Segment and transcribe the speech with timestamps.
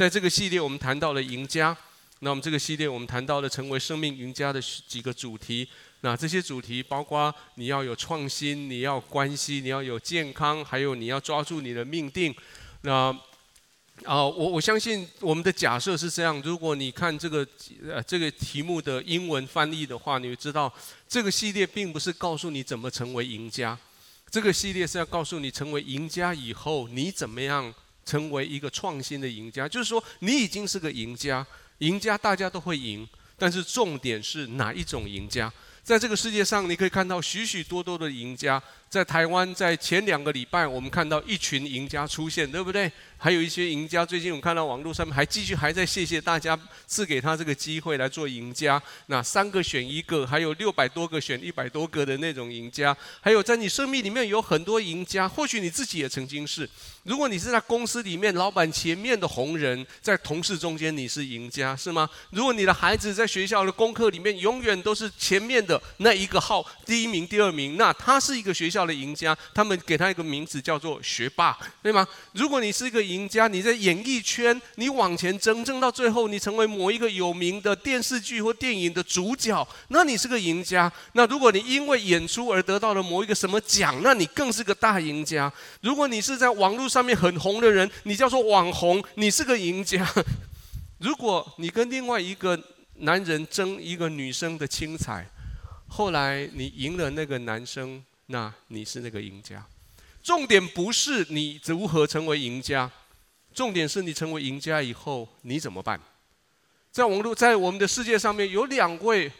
[0.00, 1.76] 在这个系列，我们谈到了赢家。
[2.20, 5.68] 那我们这个系列，我们谈到了成为生命赢家的几个主题。
[6.00, 12.34] 那这些主题包括你要有创新，你要关系，你要有健康，还有你要抓住你的命定。
[12.80, 13.14] 那
[14.06, 17.46] 啊，我我相信我们的假设是这样：如果你看这个
[17.86, 20.72] 呃这个题目的英文翻译的话，你会知道
[21.06, 23.78] 这个系列并不是告诉你怎么成为赢家，
[24.30, 27.74] 这个系列是要告诉你成为赢家以后你怎么样
[28.10, 29.68] 成为一个创新的赢家。
[29.68, 31.46] 就是说，你已经是个赢家，
[31.78, 35.52] 赢家大家都会赢，但是重点是哪一种赢家？
[35.84, 38.60] 在这个世界上，你可以看到许许多多的赢家。
[38.90, 42.90] 在台湾，在前两个礼拜，我们看到一群赢家出现，对不对？
[43.16, 46.58] 还有一些赢家，最近我们看到网络上面还继续还在谢谢大家
[46.88, 48.82] 赐给他这个机会来做赢家。
[49.06, 56.68] 那三个选一个，还有六百多个选一百多个的那种赢家，还有在你生命里面有很多赢家，或许你自己也曾经是。
[57.04, 62.08] 如果你是在公司里面老板前面的红人，在同事中间你是赢家，是吗？
[62.30, 72.06] 如果你的孩子在学校的功课里面永远都是前面的那一个号，第一名、第二名，那他是一个学校的赢家，他们给他一个名字叫做学霸，对吗？
[72.32, 80.92] 如果你是一个赢家，你在演艺圈，你往前争，争到最后，你成为某一个有名的电视剧或电影的主角，那你是个赢家。
[81.12, 85.52] 那如果你因为演出而得到了某一个什么奖，那你更是个大赢家。
[85.80, 90.06] 如果你是在网络上面很红的人，你叫做网红，你是个赢家。
[90.98, 92.58] 如果你跟另外一个
[92.96, 95.26] 男人争一个女生的青睐，
[95.88, 98.02] 后来你赢了那个男生。
[98.32, 99.66] 那你是那个赢家，
[100.22, 102.88] 重点不是你如何成为赢家，
[103.52, 106.00] 重点是你成为赢家以后你怎么办？
[106.92, 109.30] 在网络，在我们的世界上面有两位，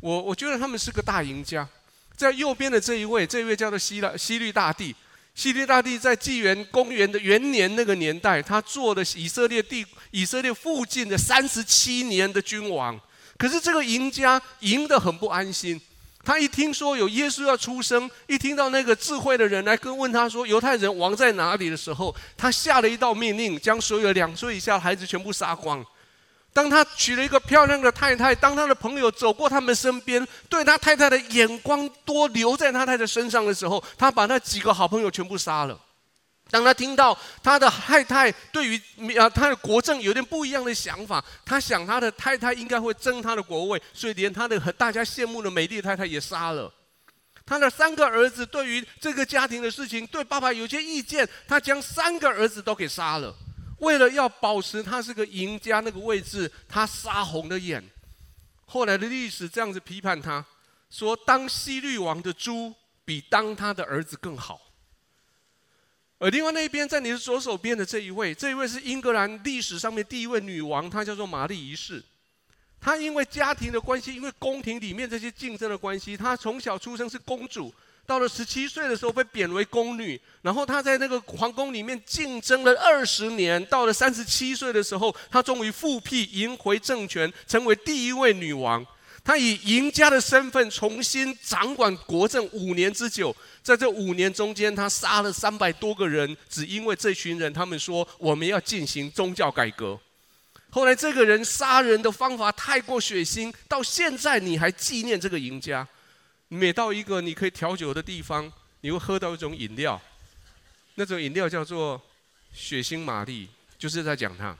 [0.00, 1.66] 我我觉得他们是个大赢家，
[2.16, 4.94] 在右边的这一位，这一位叫做希拉希律大帝，
[5.34, 13.00] 希律大帝在纪元公元的元年那个年代，他做了以色列地以色列附近的三十七年的君王，
[13.38, 15.80] 可是这个赢家赢得很不安心。
[16.28, 25.82] 他一听说有耶稣要出生，一听到那个智慧的人来跟问他说犹太人王在哪里的时候，他下了一道命令，将所有两岁以下的孩子全部杀光。
[26.52, 35.80] 当他娶了一个漂亮的太太，当他的朋友走过他们身边，对他太太的眼光多留在他太太身上的时候，他把那几个好朋友全部杀了。
[36.50, 46.72] 当他听到他的太太对于啊他的国政有点不一样的想法，他想他的太太应该会争他的国位，所以连他的和大家羡慕的美丽太太也杀了。
[47.44, 53.34] 他的三个儿子对于这个家庭的事情对爸爸有些意见，他将三个儿子都给杀了。
[53.78, 57.82] 为了要保持他是个赢家那个位置，他杀红了眼。
[58.66, 60.44] 后来的历史这样子批判他，
[60.90, 64.60] 说当西律王的猪比当他的儿子更好。
[66.18, 72.02] 而另外那一边，在你的左手边的这一位，这一位是英格兰历史上面第一位女王，她叫做玛丽一世。
[72.80, 77.72] 她因为家庭的关系，因为宫廷里面这些竞争的关系，她从小出生是公主，
[78.04, 88.84] 到了十七岁的时候被贬为宫女，然后她在那个皇宫里面竞争了二十年，到了三十七岁的时候，她终于复辟，赢回政权，成为第一位女王。
[89.24, 93.34] 她以赢家的身份重新掌管国政五年之久。
[93.68, 100.00] 在这五年中间，他杀了三百多个人，只因为这群人，他们说我们要进行宗教改革。
[100.70, 105.86] 后来这个人杀人的方法太过血腥，到现在你还纪念这个赢家。
[106.48, 110.00] 每到一个你可以调酒的地方，你会喝到一种饮料，
[110.94, 112.00] 那种饮料叫做
[112.54, 114.56] 血腥玛丽，就是在讲他。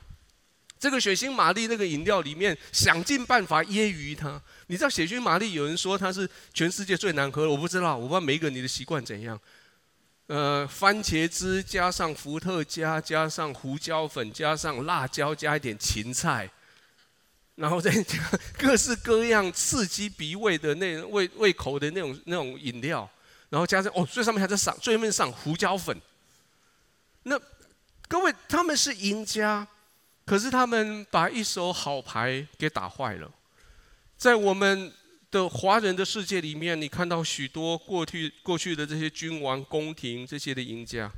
[0.79, 4.41] 这个血腥玛丽那个饮料里面，想尽办法揶揄它。
[4.69, 9.39] 你知道血腥玛丽有人说它是全世界最难喝的，我不知道，我不知道每一个你的习惯怎样。
[10.29, 16.49] 呃，番茄汁加上伏特加，加上胡椒粉，加上辣椒，加一点芹菜，
[17.57, 18.19] 然后再加
[18.57, 23.11] 各式各样刺激鼻胃的那胃胃口的那种那种饮料，
[23.49, 25.99] 然后加上哦，最上面还在上最面上胡椒粉。
[27.25, 27.41] 那
[28.07, 29.67] 各位他们是赢家。
[30.29, 33.33] 可是他们把一手好牌给打坏了，
[34.19, 34.93] 在我们
[35.31, 41.11] 的华人的世界里面，你看到许多过去过去的这些君王、宫廷这些的赢家，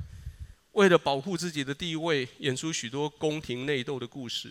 [0.71, 4.49] 为了保护自己的地位，演出许多宫廷内斗的故事。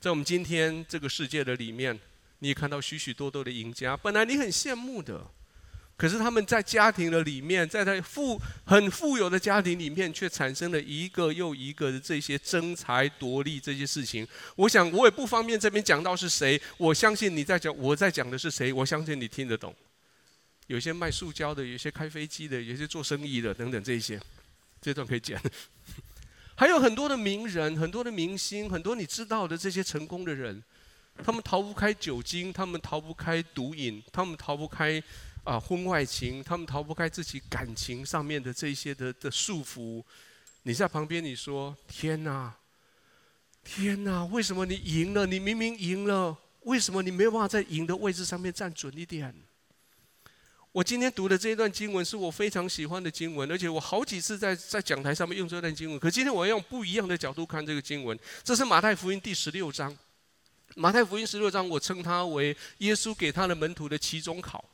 [0.00, 2.00] 在我们今天这个世界的里面，
[2.38, 5.26] 你也看到许许多多的赢家，本来你很羡慕的。
[5.96, 14.26] 可是他们在家庭的里面，在他富很富有的家庭里面，却产生了一个又一个的这些争财夺利这些事情。
[14.56, 19.72] 我想我也不方便这边讲到是谁，我相信你在讲，我在讲的是谁，我相信你听得懂。
[20.66, 24.20] 有些卖塑胶的，有些开飞机的，有些做生意的等等这些，
[24.80, 25.40] 这段可以讲。
[26.56, 30.62] 还有很多的名人、很多的明星、很多你知道的这些成功的人，
[31.22, 35.02] 他们逃不开酒精，他们逃不开毒瘾，他们逃不开
[35.44, 40.02] 啊婚外情，他们逃不开自己感情上面的这些的的束缚。
[40.62, 42.54] 你在旁边你说：“天哪，
[43.62, 45.26] 天哪，为什么你赢了？
[45.26, 49.34] 你明明赢了，为什么你没有办法在赢的位置上面站准一点？”
[50.72, 56.00] 我今天读的这一段经文是我非常喜欢的经文，而且我好几次在在讲台上面用这段经文。
[56.00, 58.18] 可今天我要用不一样的角度看这个经文。
[58.42, 59.96] 这是马太福音第十六章，
[60.74, 64.64] 马太福音十六章，我称它为耶稣给他的门徒的期中考。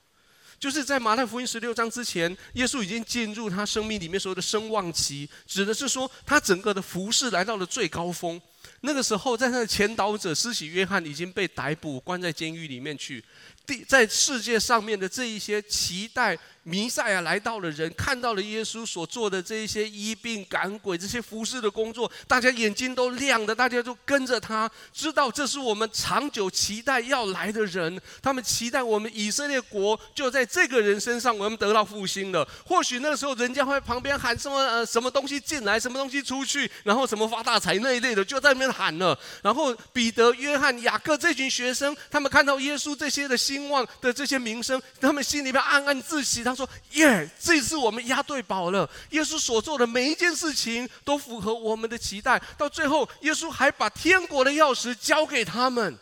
[0.60, 8.38] 就是在马太福音十六章之前，耶稣已经进入他生命里面所有的声望期，指的是说他整个的服饰来到了最高峰。
[8.82, 13.24] 那个时候，在他的前导者施洗约翰已经被逮捕，关在监狱里面去。
[13.66, 27.98] 第在世界上面的这一些期待弥赛亚来到了人，看到了耶稣所做的这一些医病赶鬼这些服事的工作，大家眼睛都亮的，大家都跟着他，知道这是我们长久期待要来的人。
[28.20, 32.46] 他们期待我们以色列国就在这个人身上，我们得到复兴了。
[32.66, 39.18] 或许那个时候，人家会旁边喊什么呃什么东西进来，什么东西出去，然后什么发大财那一类的，就在那边喊了。
[39.42, 46.44] 然后彼得、约翰、雅各这群学生，他们看到耶稣这些的兴旺的这些名声，他们心里面暗暗自喜。
[46.50, 48.88] 他说：“耶，这次我们押对宝了。
[49.10, 52.40] 耶稣所做的每一件事情都符合我们的期待。
[52.58, 55.98] 到最后，耶稣还把天国的钥匙交给他们。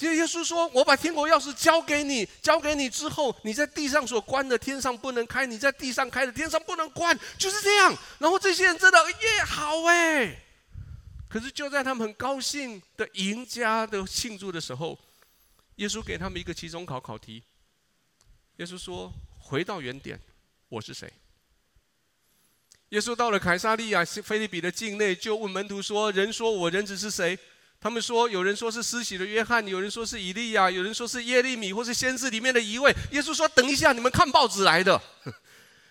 [0.00, 7.96] 耶耶稣说：‘我把天国钥匙交给你，交给你之后，你在地上所关的，天上不能开；你在地上开的，天上不能关。’就是这样。
[8.18, 10.40] 然后这些人真的耶，好哎。
[11.28, 14.98] 可是就在他们很高兴的赢家的庆祝的时候。”
[15.76, 17.42] 耶稣给他们一个期中考考题。
[18.58, 20.20] 耶稣说：“回到原点，
[20.68, 21.12] 我是谁？”
[22.90, 27.36] 耶稣到了凯撒利亚菲利比的境内，就问门徒说：“人说我人子是谁？”
[27.80, 35.02] 他们说：“有人说是施洗的约翰，有人说是以利亚，有人说是耶利米，或是先知里面的一位。”耶稣说：“等一下，你们看报纸来的，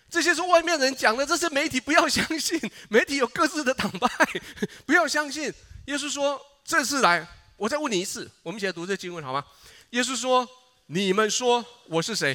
[0.08, 2.58] 这些是外面人讲的，这些媒体，不要相信。
[2.88, 4.08] 媒体有各自的党派，
[4.86, 5.52] 不要相信。”
[5.84, 7.28] 耶稣说：“这次来，
[7.58, 9.44] 我再问你一次，我们一起来读这经文好吗？”
[9.90, 10.48] 耶稣说
[10.88, 12.34] ：“你们说我是谁？”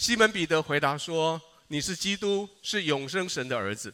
[0.00, 1.38] 西门彼得回答说
[1.68, 3.92] ：“你是基督，是永生神的儿子。”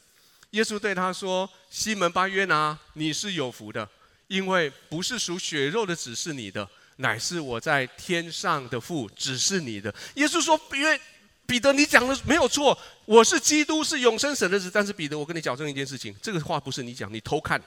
[0.50, 3.88] 耶稣对他说：“西门巴约拿，你是有福的，
[4.29, 11.00] 因为不是属血肉的指是你的，乃是我在天上的父指是你的。”耶稣说：“因为
[11.44, 14.70] 彼得，你讲的没有错，我是基督，是永生神的儿子。
[14.73, 17.61] 但是彼得，我跟你矫正一件事情，这个话不是你讲，你偷看，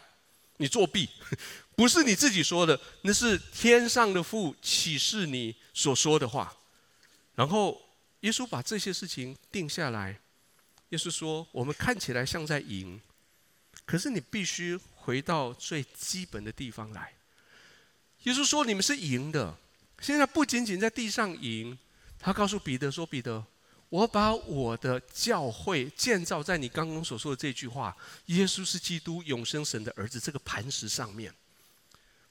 [0.56, 1.10] 你作弊。
[1.76, 6.56] ”不是你自己说的，那是天上的父启示你所说的话。
[7.36, 7.82] 然后
[8.22, 10.20] 耶稣把这些事情定下来。
[10.90, 13.00] 耶稣说：“我们看起来像在赢，
[13.86, 17.14] 可是你必须回到最基本的地方来。”
[18.24, 19.56] 耶稣说：“你们是赢的，
[20.02, 21.78] 现在不仅仅在地上赢。”
[22.20, 23.46] 他告诉彼得说：“彼得。”
[23.90, 27.96] 我把我的教会建造在你刚刚所说的这句话
[28.28, 31.34] ：“耶稣是基督，永生神的儿子。”这个磐石上面，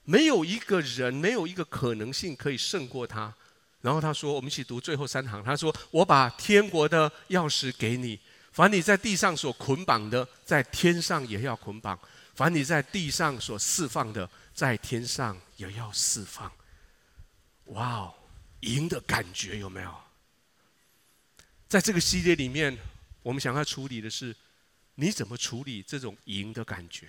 [0.05, 3.35] 没有一个人，没有一个可能性可以胜过他。
[3.81, 8.19] 然后他说：“我们一起读最后三行。”他说：“我把天国的钥匙给你，
[8.51, 11.97] 凡你在地上所捆绑的，在天上也要捆绑；
[12.35, 16.51] 凡你在地上所释放的，在天上也要释放。”
[17.67, 18.15] 哇哦，
[18.61, 19.95] 赢的感觉有没有？
[21.69, 22.77] 在这个系列里面，
[23.23, 24.35] 我们想要处理的是，
[24.95, 27.07] 你怎么处理这种赢的感觉？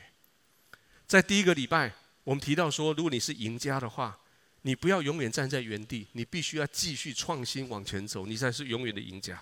[1.07, 1.91] 在第一个礼拜，
[2.23, 4.19] 我们提到说，如果你是赢家的话，
[4.63, 9.41] 你不要永远站在原地，你必须要继续创新往前走，你才是永远的赢家。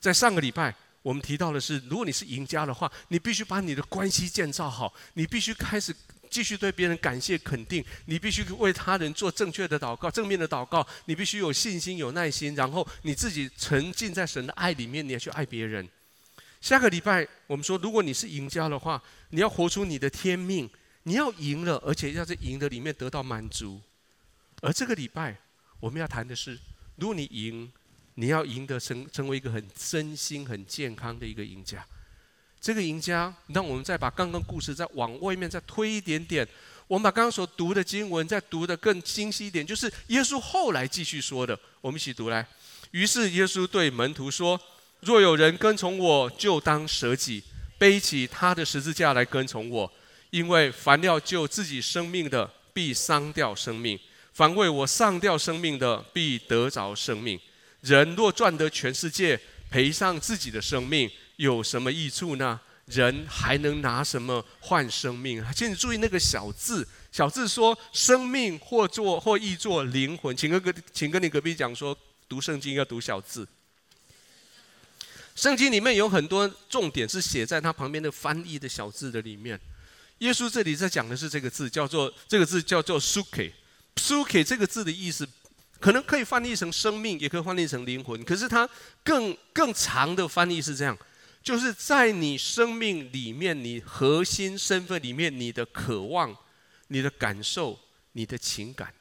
[0.00, 5.94] 在上个礼拜，我们提到的是，如果你是赢家的话，你必须把你的关系建造好，你必须开始。
[6.30, 10.86] 继续对别人感谢肯定，你必须为他人做正确的祷告、正面的祷告。
[11.04, 15.86] 你必须有信心、有耐心，然后你自己沉浸在神的爱里面，你要去爱别人。
[16.62, 20.70] 下个礼拜我们说，如果你是赢家的话，你要活出你的天命，
[21.02, 23.78] 你要赢了，而且要在赢的里面得到满足。
[24.62, 25.36] 而这个礼拜
[25.78, 26.58] 我们要谈的是，
[26.96, 27.70] 如果你赢，
[28.14, 31.84] 你要赢得成成为一个很真心、很健康的一个赢家。
[32.60, 36.46] 这个赢家，让我们再把刚刚故事再往外面再推一点点，
[36.86, 42.46] 我们把刚刚所读的经文再读得更清晰一点，就是耶稣后来继续说的，我们一起读来。
[42.92, 44.60] 于是耶稣对门徒说
[45.00, 47.42] ：“若有人跟从我，就当舍己，
[47.78, 49.92] 背起他的十字架来跟从我。
[50.30, 53.98] 因为凡要救自己生命的，必丧掉生命；
[54.32, 57.38] 凡为我上掉生命的，必得着生命。
[57.80, 59.38] 人若赚得全世界，
[59.70, 62.60] 赔上自己的生命。”有什么益处呢？
[62.84, 65.44] 人还能拿什么换生命？
[65.56, 70.36] 请你注意那个小字，小字说生命或作或译作灵魂。
[70.36, 71.96] 请跟隔，请跟你隔壁讲说，
[72.28, 73.48] 读圣经要读小字。
[75.34, 79.58] 圣经里面有很多重点是写在它旁边的翻译的小字的里面。
[80.18, 83.50] 耶稣这里在讲的是这个字，叫做这个字叫做 “suke”。
[83.96, 85.28] “Suke” 这个字的意思，
[85.80, 88.22] 可能可以翻译成生命，也可以翻译成灵魂。
[88.24, 88.68] 可是它
[89.02, 90.96] 更更长的翻译是这样。
[91.42, 96.36] 就是在你生命里面，你核心身份里面，你的渴望、
[96.86, 97.76] 你的感受、
[98.12, 98.94] 你的情感，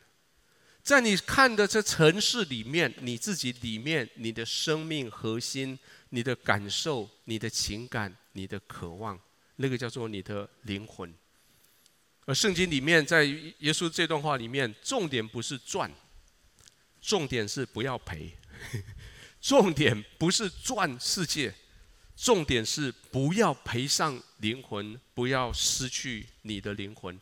[0.81, 5.77] 在你看的这城市里面，你自己里面，你的生命核心、
[6.09, 9.19] 你的感受、你的情感、你的渴望，
[9.57, 11.13] 那个叫做你的灵魂。
[12.25, 15.91] 而圣经里面，在耶稣这段话里面，重点不是赚，
[17.01, 18.37] 重点是不要赔，
[19.41, 21.53] 重点不是赚世界。
[22.13, 27.19] 重点是不要赔上灵魂，不要失去你的灵魂。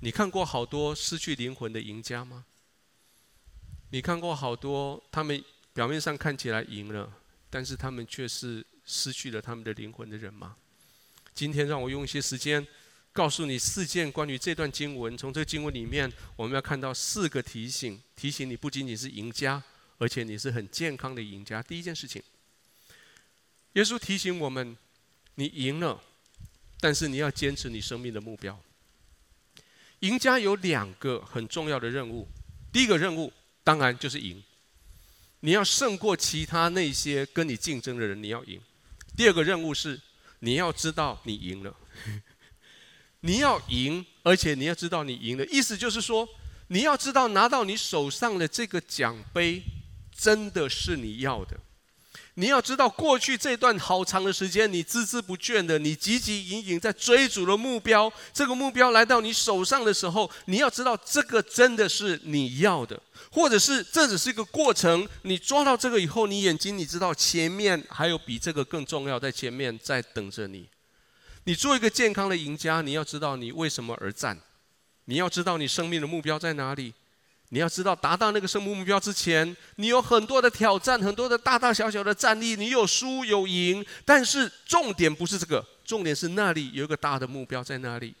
[0.00, 2.44] 你看过好多失去灵魂的赢家吗？
[3.90, 5.42] 你看过好多他们
[5.72, 7.12] 表面上看起来赢了，
[7.50, 10.54] 但是他们却是失去了他们的灵魂的人吗？
[11.34, 12.64] 今天让我用一些时间
[13.14, 15.16] 告诉你四件关于这段经文。
[15.16, 19.62] 从这个经文里面，我们要看到四个提醒，提醒你不仅仅是赢家，
[19.98, 21.62] 而且你是很健康的赢家。
[21.62, 22.20] 第一件事情。
[23.74, 24.76] 耶稣提醒我们：
[25.36, 26.02] 你赢了，
[26.80, 28.60] 但是你要坚持你生命的目标。
[30.00, 32.28] 赢家有两个很重要的任务，
[32.72, 34.42] 第一个任务当然就是赢，
[35.40, 38.60] 你要胜过其他那些跟你竞争的人，你要赢。
[39.16, 40.00] 第二个任务是
[40.40, 41.74] 你要知道你赢了，
[43.26, 45.44] 你要赢，而且你要知道你赢了。
[45.46, 46.28] 意思就是说，
[46.68, 49.62] 你要知道拿到你手上的这个奖杯，
[50.14, 51.56] 真的是你要的。
[52.34, 63.00] 你要知道，过去这段好长的时间，你孜孜不倦的，你汲汲营营在追逐的目标，这个目标来到你手上的时候，你要知道，这个真的是你要的，
[63.30, 65.08] 或者是这只是一个过程。
[65.22, 70.68] 你抓到这个以后，你眼睛你知道前面还有比这个更重要，在前面在等着你。
[71.44, 74.38] 你做一个健康的赢家，你要知道你为什么而战，
[75.04, 76.92] 你要知道你生命的目标在哪里。
[77.50, 83.84] 你要知道，达到那个生命目标之前，你有很多的挑战，很多的大大小小的战役，你有输有赢。
[84.04, 88.14] 但是重点不是这个，重点是那里有一个大的目标在那里。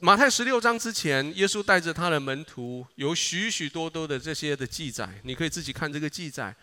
[0.00, 6.54] 马太十六章之前，耶稣带着他的门徒，有许许多多的这些的记载，你可以自己看这个记载：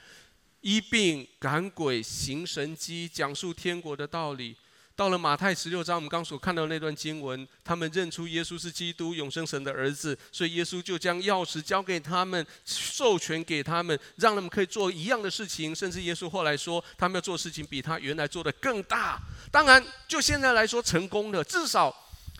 [0.60, 4.56] 医病、赶鬼、行神迹、讲述天国的道理。
[5.02, 15.74] 到了马太十六章，我们刚所看到那段经文，他们认出耶稣是基督，永生神的儿子，所以耶稣就将钥匙交给他们，授权给他们，让他们可以做一样的事情。
[15.74, 19.20] 甚至耶稣后来说，他们要做事情比他原来做的更大。
[19.50, 21.44] 当然，就现在来说，成功的。
[21.46, 21.92] 至少，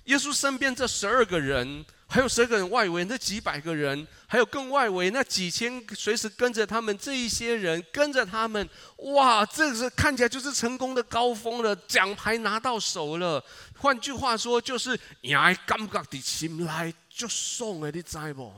[0.04, 1.84] 耶稣身边这十二个人。
[2.12, 13.42] 还有十个人外围，那几百个人，还有更外围那几千随时跟着他们这一些人，跟着他们，哇，这个是看起来就是成功的高峰了，奖牌拿到手了。
[13.78, 18.54] 换句话说，就是赢感觉的心来就送了，你知不？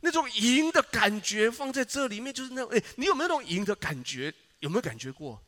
[0.00, 4.32] 那种赢的感觉放在这里面，就是那种，哎，你有没有那种赢的感觉？
[4.60, 5.38] 有没有感觉过？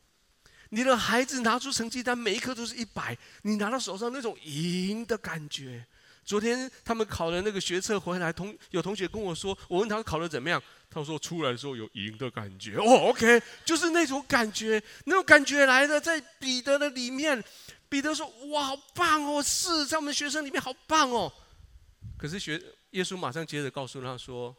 [0.68, 5.86] 你的孩子拿出成绩单，每一科都是一百，你拿到手上那种赢的感觉。
[6.24, 12.76] 昨天他们考了那个学测回来，同有同学跟我说，我问他考的怎么样，他说出来的时候有赢的感觉。
[12.76, 17.42] 哦，OK，就是那种感觉，那种感觉来的，在彼得的里面，
[17.88, 21.32] 彼得说：“哇，好棒哦，是在我们学生里面好棒哦。”
[22.16, 24.54] 可是学耶稣马上接着告诉他说：“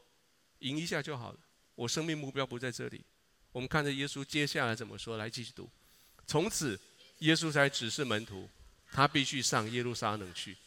[0.59, 1.39] 赢一下就好了，
[1.75, 3.03] 我生命目标不在这里。”
[3.53, 5.69] 我们看着耶稣接下来怎么说，来继续读。
[6.27, 6.77] 从此，
[7.19, 8.49] 耶稣才指示门徒，
[8.91, 10.57] 他必须上耶路撒冷去。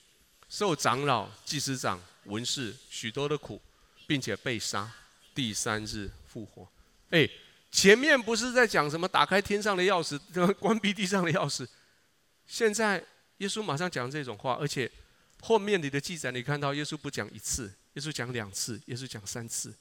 [0.49, 3.61] 受长老、祭司长、文士许多的苦，
[4.07, 4.91] 并且被杀，
[5.35, 6.69] 第三日复活。
[7.11, 7.29] 哎，
[7.71, 10.19] 前面不是在讲什么打开天上的钥匙，
[10.55, 11.67] 关闭地上的钥匙？
[12.47, 13.03] 现在
[13.39, 14.91] 耶稣马上讲这种话，而且
[15.41, 19.75] 后面你的记载，你看到耶稣不讲一次，耶稣讲两次，耶稣讲三次。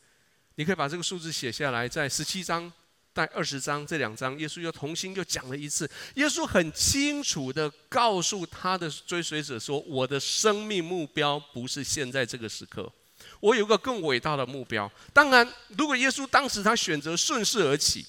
[0.55, 2.72] 你可以把这个数字写下来，在十七章。
[3.15, 5.89] 在二十章这两章，耶稣又重新又讲了一次。
[6.15, 12.91] 耶稣很清楚地告诉他的追随者说：“我的生命目标不是现在这个时刻，
[13.39, 14.91] 我有一个更伟大的目标。
[15.13, 18.05] 当然，如果耶稣当时他选择顺势而起，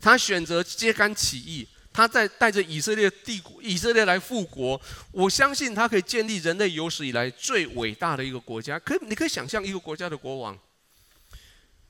[0.00, 4.80] 他选择揭竿起义，他在带着以色列帝国、以色列来复国，
[5.12, 8.78] 我相信他可以建立人类有史以来最伟大的一个国家。
[8.78, 10.58] 可你可以想象一个国家的国王，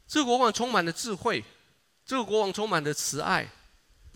[0.08, 1.44] 这个国王充满了智慧。”
[2.08, 3.46] 这个国王充满了慈爱，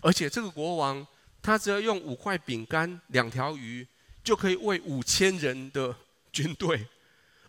[0.01, 1.05] 而且这个国王
[1.43, 3.87] 他只要用五块饼干、两条鱼，
[4.23, 5.95] 就可以喂五千人的
[6.31, 6.87] 军队。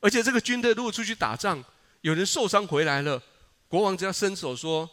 [0.00, 1.64] 而且这个军队如果出去打仗，
[2.02, 3.22] 有人受伤回来了，
[3.68, 4.86] 国王只要伸手说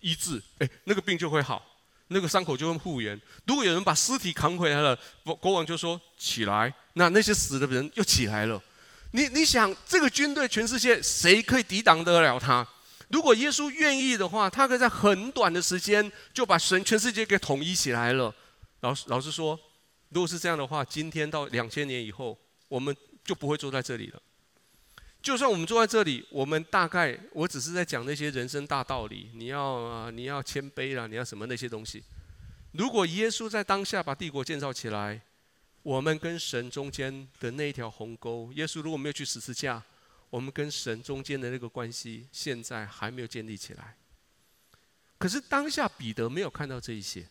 [0.00, 1.64] 医治，哎，那个病就会好，
[2.08, 3.16] 那个伤口就会复原。
[3.46, 8.60] 如果有人把尸体扛回来了，国国王就说起来，那那些死的人又起来了。
[9.12, 12.66] 你你想，这个军队全世界谁可以抵挡得了他？
[13.08, 18.34] 如果耶稣愿意的话，他可以在很短的时间就把神全世界给统一起来了。
[18.80, 19.58] 老实老实说，
[20.10, 22.38] 如果是这样的话，今天到两千年以后，
[22.68, 24.22] 我们就不会坐在这里了。
[25.20, 32.04] 就算我们坐在这里，我们大概我只是在讲那些人生大道理，你要啊，你要谦卑啦，你要什么那些东西。
[32.72, 35.20] 如果耶稣在当下把帝国建造起来，
[35.82, 39.82] 我们跟神中间的那一条鸿沟，耶稣如果没有去十字架，
[40.30, 43.96] 我们跟神中间的那个关系，现在还没有建立起来。
[45.18, 47.28] 可是当下彼得没有看到这一些，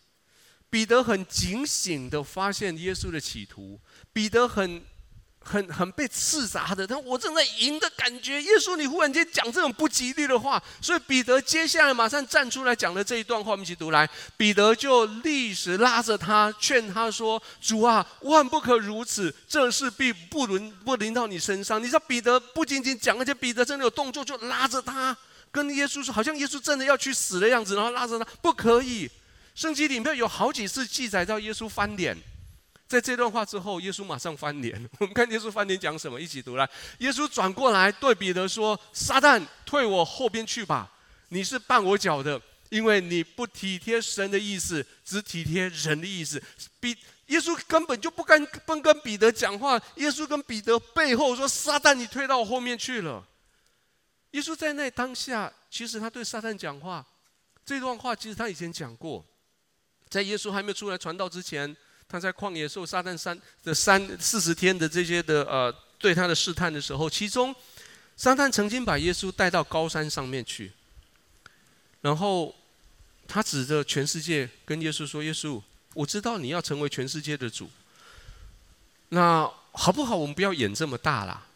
[0.68, 3.80] 彼得很警醒的发现耶稣的企图，
[4.12, 4.82] 彼得很。
[5.48, 8.42] 很很被刺扎的，但我正在赢的感觉。
[8.42, 13.52] 耶稣，你忽然间讲这种不吉利的话，所以彼得接下来马上站出来讲了这一段话。
[13.52, 25.16] 我们一起读来，彼得就立时拉着他，劝他说：“主啊，万不可如此，这事必不轮不临到你身上。”你知道彼得不仅仅讲，而且彼得真的有动作，就拉着他
[25.50, 29.10] 跟耶稣说，好像耶稣真的要去死的样子，然后拉着他，不可以。
[29.54, 32.16] 圣经里面有好几次记载到耶稣翻脸。
[32.88, 34.88] 在这段话之后，耶稣马上翻脸。
[34.98, 36.18] 我们看耶稣翻脸讲什么？
[36.18, 36.68] 一起读来。
[37.00, 40.90] 耶稣转过来对彼得说：“撒旦，退我后边去吧！
[41.28, 42.40] 你是绊我脚的，
[42.70, 46.42] 因为你不体贴神的意思，只体贴人的意思。”
[46.80, 49.78] 比耶稣根本就不敢不跟彼得讲话。
[49.96, 53.22] 耶稣跟彼得背后说：“撒旦，你退到我后面去了。”
[54.32, 57.04] 耶稣在那当下，其实他对撒旦讲话。
[57.66, 59.22] 这段话其实他以前讲过，
[60.08, 61.76] 在耶稣还没有出来传道之前。
[62.08, 67.54] 他在旷野受撒旦三的三四十天的这些的呃对他的试探的时候，其中
[68.16, 70.72] 撒旦曾经把耶稣带到高山上面去，
[72.00, 72.54] 然后
[73.26, 75.60] 他指着全世界跟耶稣说：“耶稣，
[75.94, 77.68] 我知道你要成为全世界的主，
[79.10, 80.16] 那好不好？
[80.16, 81.46] 我们不要演这么大啦，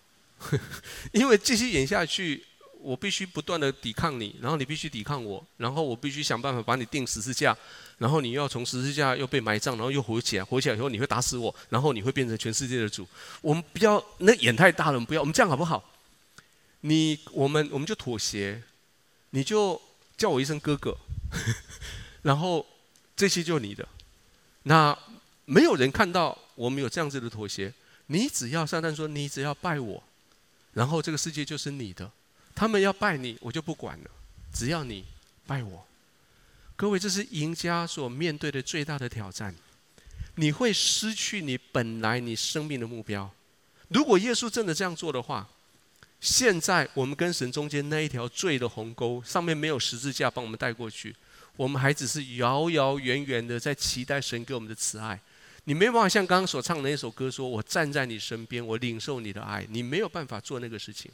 [1.12, 2.44] 因为继续演下去。”
[2.84, 7.56] 我必须不断的抵抗你，然后你必须抵抗我，然后我必须想办法把你钉十字架，
[8.02, 13.06] 然后你又要从十字架又被埋葬，然后又活起来，活起来以后你会打死我，然后你会变成全世界的主。
[13.40, 15.88] 我们不要那眼太大了，我们不要，我们这样好不好？
[16.80, 18.60] 你我们我们就妥协，
[19.30, 19.80] 你就
[20.16, 20.98] 叫我一声哥哥，
[22.22, 22.66] 然后
[23.14, 23.86] 这些就你的。
[24.64, 24.98] 那
[25.44, 27.72] 没有人看到我们有这样子的妥协，
[28.06, 30.02] 你只要撒旦说你只要拜我，
[30.72, 32.10] 然后这个世界就是你的。
[32.52, 34.10] 他们要拜你，我就不管了。
[34.52, 35.04] 只要你
[35.46, 35.86] 拜我，
[36.82, 39.54] 各位，这是赢家所面对的最大的挑战。
[40.34, 43.32] 你会失去你本来你生命的目标。
[43.86, 45.48] 如果耶稣真的这样做的话，
[46.20, 51.14] 现在我们跟神中间那一条罪的鸿沟，上面没有十字架帮我们带过去，
[51.56, 55.20] 我们还只是遥遥远远的在期待神给我们的慈爱。
[55.66, 61.08] 你没有办法像刚刚所唱的那首歌说：“我站在你身边，我领受你的爱。”你没有办法做那个事情，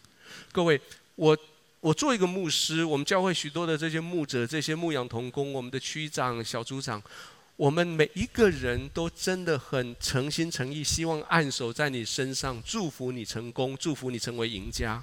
[0.51, 0.81] 各位。
[1.15, 1.37] 我
[1.81, 7.01] 我做一个牧师，我们教会许多的这些牧者、这些牧养同工，我们的区长、小组长，
[7.55, 15.03] 我们每一个人都真的很诚心诚意，希望按手在你身上，祝福你成功，祝福你成为赢家。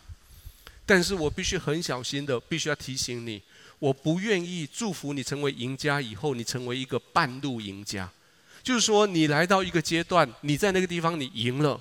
[0.86, 3.42] 但是我必须很小心的，必须要提醒你，
[3.80, 8.12] 我不愿意祝福你成为赢家以后，你成为一个半路赢家。
[8.62, 11.80] 就是说，你来到一个阶段，你在那个地方你赢了，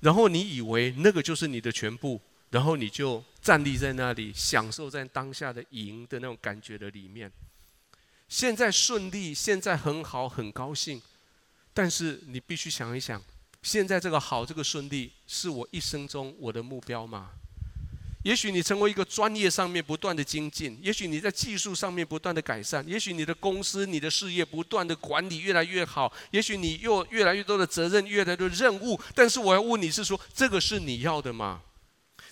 [0.00, 2.20] 然后你以为那个就是你的全部。
[2.50, 7.30] 然后你就站立在那里，享受在当下的赢的那种感觉的里面。
[8.26, 11.02] 现在顺利，现在很好，很高兴。
[11.74, 13.22] 但是你必须想一想，
[13.62, 17.32] 现在这个好，这个顺利，是我一生中我的目标吗？
[18.22, 28.98] 也许你成为一个专业上面不断的精进，也许你在技术上面不断的改善，也许你的公司、你的事业不断的管理越来越好，也许你又越来越多的责任、越来越多的任务。
[29.14, 31.60] 但是我要问你是说，这个是你要的吗？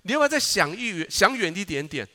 [0.03, 2.07] 你要不要再想一想远一点点？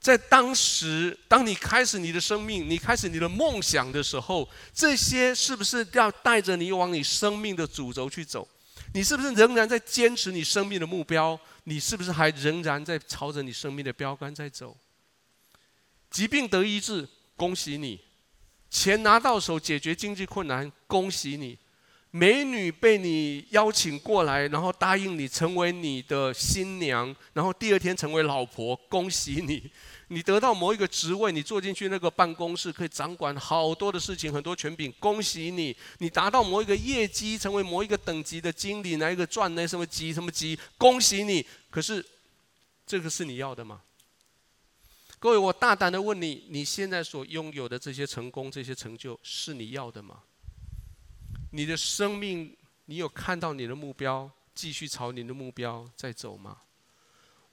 [0.00, 8.48] 在当时，当你开始你的生命，你开始你的梦想的时候，这些是不是要带着你往你生命的主轴去走？
[8.94, 11.38] 你是不是仍然在坚持你生命的目标？
[11.64, 14.74] 你是不是还仍然在朝着你生命的标杆在走？
[16.10, 18.00] 疾病得医治，恭喜你；
[18.70, 21.54] 钱拿到手，解决经济困难，恭喜你；
[22.12, 29.70] 美女被你邀请过来，然后答应你成为你的新娘，然后第二天成为老婆，恭喜你！
[30.12, 35.76] 你得到某一个职位，你坐进去那个办公室，可以掌管好多的事情，很多权柄，恭喜你！
[35.98, 41.46] 你达到某一个业绩，成为某一个等级的经理，哪一个赚那什么级什么级，恭喜你！
[41.70, 42.04] 可是，
[42.84, 43.82] 这个是你要的吗？
[45.20, 50.24] 各位，我大胆的问你：你现在所拥有的这些成功、这些成就，是你要的吗？
[51.50, 56.58] 你的生命，你有看到你的目标，继续朝你的目标在走吗？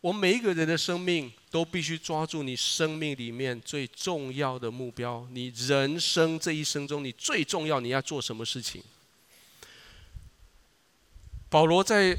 [0.01, 5.27] 我每一个人的生命都必须抓住你生命里面最重要的目标。
[5.31, 8.83] 你人生这一生中，你最重要你要做什么事情？
[11.49, 12.15] 保罗在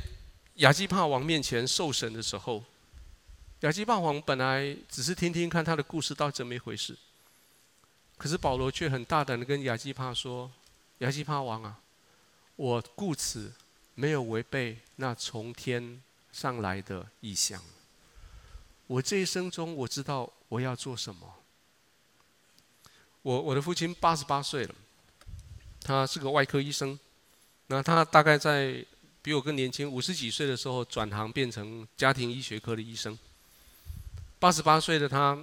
[0.56, 2.64] 亚基帕王面前受审的时候，
[3.60, 6.96] 亚基帕王本来只是听听看他的故事到底怎么一回事，
[8.16, 10.50] 可是保罗却很大胆的跟亚基帕说
[10.98, 11.80] ：“亚基帕王啊，
[12.56, 13.52] 我故此
[13.94, 17.60] 没有违背那从天。”上来的意象。
[18.86, 21.34] 我这一生中，我知道我要做什么。
[23.22, 24.74] 我我的父亲八十八岁了，
[25.80, 26.96] 他是个外科医生。
[27.66, 28.84] 那他大概在
[29.20, 33.18] 比我更年轻，五十几岁的时候转行变成家庭医学科的医生。
[34.38, 35.36] 八十八岁的他，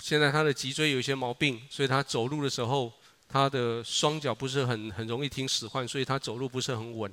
[0.00, 2.92] 现在他的脊椎有一些毛病，所以他走路的时候，
[3.32, 7.10] 他的双脚不是很很容易听使唤，所以他走路不是很稳。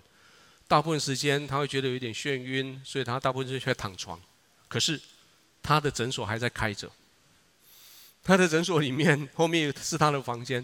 [0.68, 4.20] 大部分时间他会觉得有点眩晕，所以他大部分时间躺床。
[4.68, 5.00] 可是
[5.64, 6.92] 他的诊所还在开着。
[8.22, 10.64] 他的诊所里面后面是他的房间。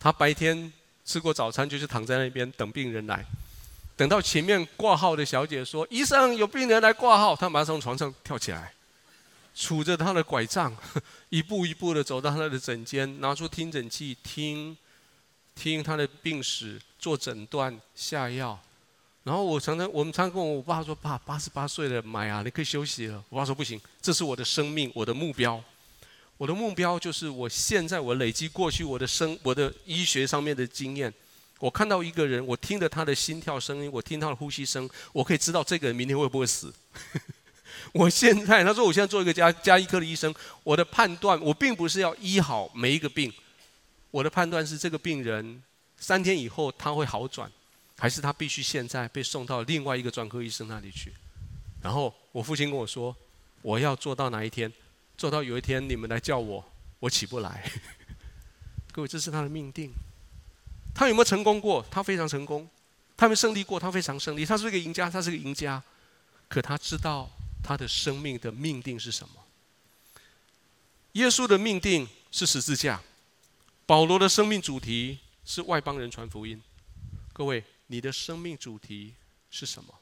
[0.00, 0.72] 他白天
[1.04, 3.24] 吃过早餐，就是躺在那边等病人来。
[3.96, 8.74] 等到前面挂号的小姐说：“医生，有病人来挂号。”他马上从床上跳起来，
[9.56, 10.76] 杵着他的拐杖，
[11.30, 14.76] 一步一步的走到他的诊间，拿出听诊器听，
[15.58, 18.56] 听他的病史，做诊断，下药。
[19.24, 25.62] 然后我常常，我们常跟我爸说：“爸，八十八岁了，妈呀，你可以休息了。”我爸说：“不行，这是我的生命，我的目标。
[26.36, 31.12] 我的目标就是，我现在我累积过去我的生，我的医学上面的经验。
[31.58, 36.72] 我看到一个人，我听着他的心跳声音，我听他的呼吸声，我可以知道这个人明天会不会死。
[37.92, 43.32] 我现在，他说我现在做一个家家医科的医生，我的判断，我并不是要医好每一个病，
[44.10, 45.62] 我的判断是这个病人
[45.96, 47.50] 三天以后他会好转。”
[48.00, 51.12] 还是他必须现在被送到另外一个专科医生那里去，
[51.82, 53.12] 然后我父亲跟我说，
[53.60, 54.72] 我要做到哪一天，
[55.16, 56.64] 做到有一天你们来叫我，
[57.00, 57.68] 我起不来。
[58.94, 59.90] 各位，这是他的命定。
[60.94, 61.84] 他有没有成功过？
[61.90, 62.68] 他非常成功。
[63.16, 63.80] 他有胜利过？
[63.80, 64.46] 他非常胜利。
[64.46, 65.82] 他是一个赢家，他是个赢家。
[66.48, 67.28] 可他知道
[67.64, 69.34] 他的生命的命定是什么？
[71.14, 73.02] 耶稣的命定是十字架，
[73.88, 76.60] 保罗的生命主题是外邦人传福音。
[77.32, 77.64] 各位。
[77.90, 79.14] 你的生命主题
[79.48, 79.94] 是什么？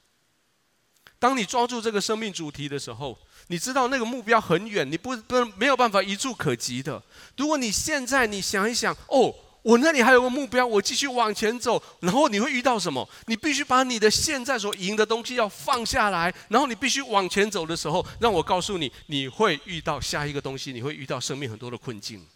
[1.17, 7.01] 当你抓住这个生命主题的时候，你知道那个目标很远，你不不没有办法一触可及的。
[7.37, 13.07] 如果你现在你想一想，哦，我那里还有个目标，我继续往前走，然后你会遇到什么？
[13.27, 22.27] 你必须把你的现在所赢的东西要放下来，然后你必须往前走的时候，让我告诉你，你会遇到下一个东西，你会遇到生命很多的困境。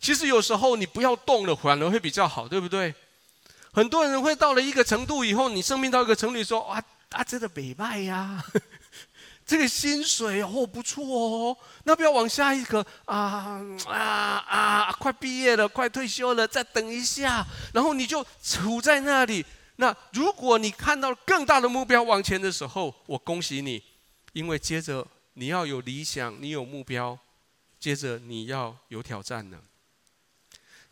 [0.00, 2.94] 其实有时候你不要动了，反而会比较好，对不对？
[3.72, 8.42] 很多人会到了一个程度以后，你生命到一个程度，说哇，啊，真的北拜呀，
[9.46, 19.44] 这个薪水哦不错哦，那不要往下一个啊啊啊，快毕业了，快退休了，再等一下，然后你就处在那里。
[19.76, 23.82] 那如果你看到更大的目标往前的时候，我恭喜你，
[24.32, 27.18] 因为接着你要有理想，你有目标，
[27.78, 29.58] 接着你要有挑战呢。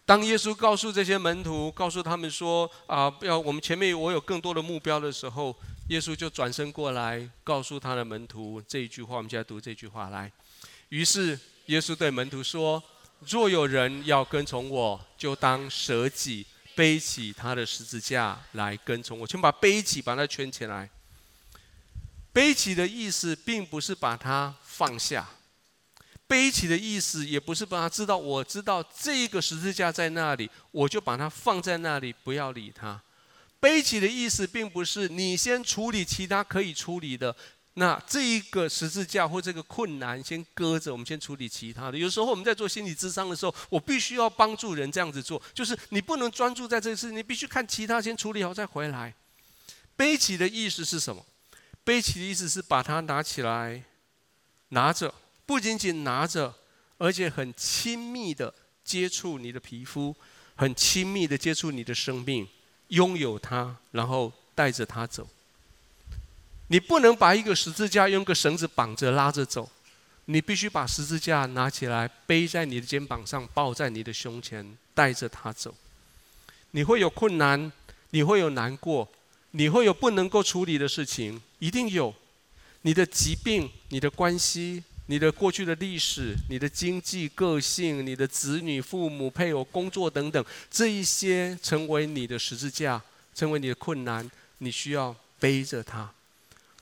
[0.09, 5.55] 当耶稣告诉这些门徒，告诉他们说：“啊，不要，我们前面我有更多的目标的时候，
[5.91, 9.19] 耶稣就转身过来，告诉他的门徒这一句话。
[9.19, 10.33] 我们现在读这句话来。
[10.89, 12.83] 于是耶稣对门徒说：
[13.21, 19.27] 若有人要跟从我，就当舍己，背起他的十字架来跟从我。
[19.27, 20.89] 请把背起把它圈起来。
[22.33, 25.29] 背起的意思，并不是把它放下。”
[26.29, 33.03] 背起的意思也不是把他知道，我知道这个十字架在那里，我就把它放在那里，不要理它。
[33.59, 37.35] 背起的意思并不是你先处理其他可以处理的，
[37.75, 41.97] 那这一个十字架或这个困难先搁着，我们先处理其他的。
[41.97, 49.15] 有时候我们在做心理咨商的时候，我必须要帮助人这样子做，就是你不能专注在这个事，你必须看其他先处理好再回来。
[49.97, 51.25] 背起的意思是什么？
[51.83, 53.83] 背起的意思是把它拿起来，
[54.69, 55.15] 拿着。
[55.49, 56.55] 不仅仅拿着，
[56.99, 58.53] 而且很亲密的
[58.85, 60.15] 接触你的皮肤，
[60.55, 62.47] 很亲密的接触你的生命，
[62.89, 65.27] 拥有它，然后带着它走。
[66.67, 69.71] 你不能把一个十字架用个绳子绑着拉着走，
[70.27, 75.75] 你必须把十字架拿起来背在你的肩膀上，抱在你的胸前，带着它走。
[76.73, 77.73] 你会有困难，
[78.11, 79.09] 你会有难过，
[79.53, 82.15] 你会有不能够处理的事情，一定有。
[82.83, 93.03] 你的疾病、你的关系、你的过去的历史、你的经济、个性、你的子女、父母、配偶、工作等等，这一些成为你的十字架，
[93.35, 96.13] 成为你的困难，你需要背着它。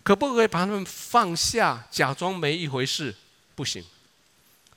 [0.03, 3.15] 可不可以把他们放下，假装没一回事？
[3.55, 3.85] 不行，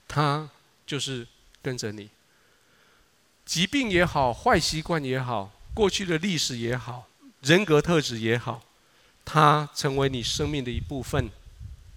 [0.07, 0.47] 他
[0.85, 1.27] 就是
[1.61, 2.09] 跟着你。
[3.45, 7.07] 疾病也好，坏习惯也好，过去的历史也好，
[7.41, 8.61] 人格特质也好。
[9.25, 11.29] 他成为你生命的一部分，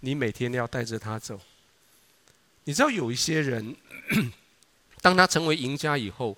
[0.03, 1.41] 你每天都要带着他走。
[2.65, 3.75] 你知道有一些人，
[5.01, 6.37] 当他成为赢家以后，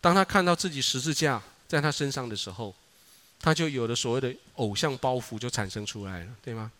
[0.00, 2.74] 当他看到自己十字架在他身上的时候，
[3.40, 6.70] 他就有了所谓的偶像包袱就产生出来了，对吗？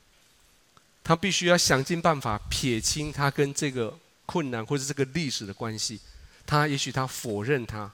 [1.02, 6.00] 他必须要想尽办法撇清他跟这个困难或者这个历史的关系，
[6.46, 7.90] 他也许他否认他。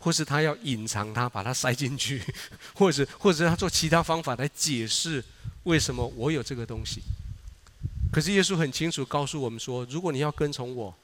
[0.00, 2.22] 或是他要隐藏他，把他塞进去，
[2.72, 5.22] 或者或者他做其他方法来解释
[5.64, 7.02] 为什么我有这个东西。
[8.10, 10.94] 可是耶稣很清楚告诉我们说，如果你要跟从我，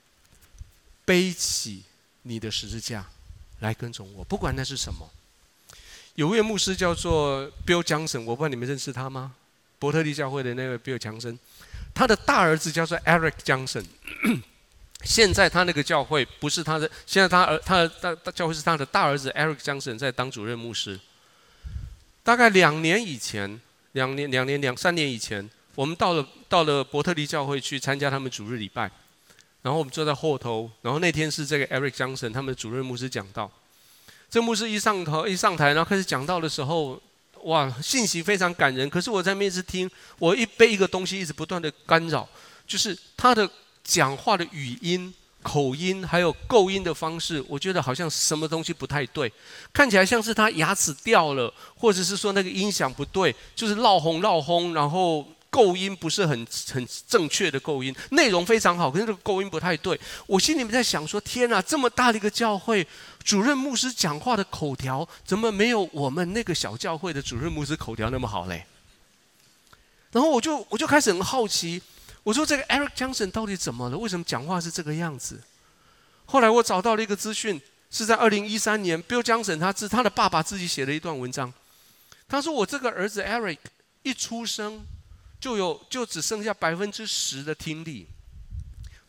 [1.04, 1.82] 背起
[2.22, 3.06] 你的十字架
[3.60, 5.10] 来跟从我，不管那是什么。
[6.14, 9.34] 有位牧师叫做 Bill Johnson，我不知道你们认识他吗？
[9.78, 11.36] 伯特利教会的那位 Bill Johnson，
[11.92, 13.84] 他的大儿子叫做 Eric Johnson。
[15.04, 20.98] 现在他那个教会不是他的，现在他儿他的大大教会是他的大儿子 Eric Johnson 在当主任牧师。
[22.22, 23.60] 大概两年以前，
[23.92, 28.90] 两年两年两三年以前，我们到了到了伯特利教会去参加他们主日礼拜，
[29.62, 33.50] 然后我们坐在后头，然后那天是这个 Eric Johnson 他们的主任牧师讲道。
[34.30, 37.00] 这牧师一上头一上台，然后开始讲道的时候，
[37.44, 38.88] 哇，信息非常感人。
[38.88, 42.28] 可是我在面试听，我一被一个东西一直不断的干扰，
[42.66, 43.48] 就是他的。
[43.86, 49.30] 讲话的语音、口音，还有构音的方式，我觉得好像什么东西不太对，
[49.74, 59.98] 看起来像是他牙齿掉了，或者是说那个音响不对，就是闹哄闹哄，然后构音不是很很正确的构音，内容非常好，可是这个构音不太对。
[60.26, 62.84] 我心里面在想说：天哪，这么大的一个教会，
[63.22, 68.66] 主任牧师讲话的口条怎么没有我们那个小教会的主任牧师口条那么好嘞？
[70.10, 71.80] 然后我就我就开始很好奇。
[72.24, 73.96] 我说这个 Eric Johnson 到底怎么了？
[73.96, 75.40] 为什么讲话是这个样子？
[76.24, 77.62] 后来我找到了一个资讯，
[77.92, 81.52] 是在二零一三年，Bill Johnson 他自他的爸爸自己写了一段文章。
[82.26, 83.58] 他说：“我这个儿子 Eric
[84.02, 84.84] 一出生
[85.44, 88.06] 就有就只剩下百分之十的听力。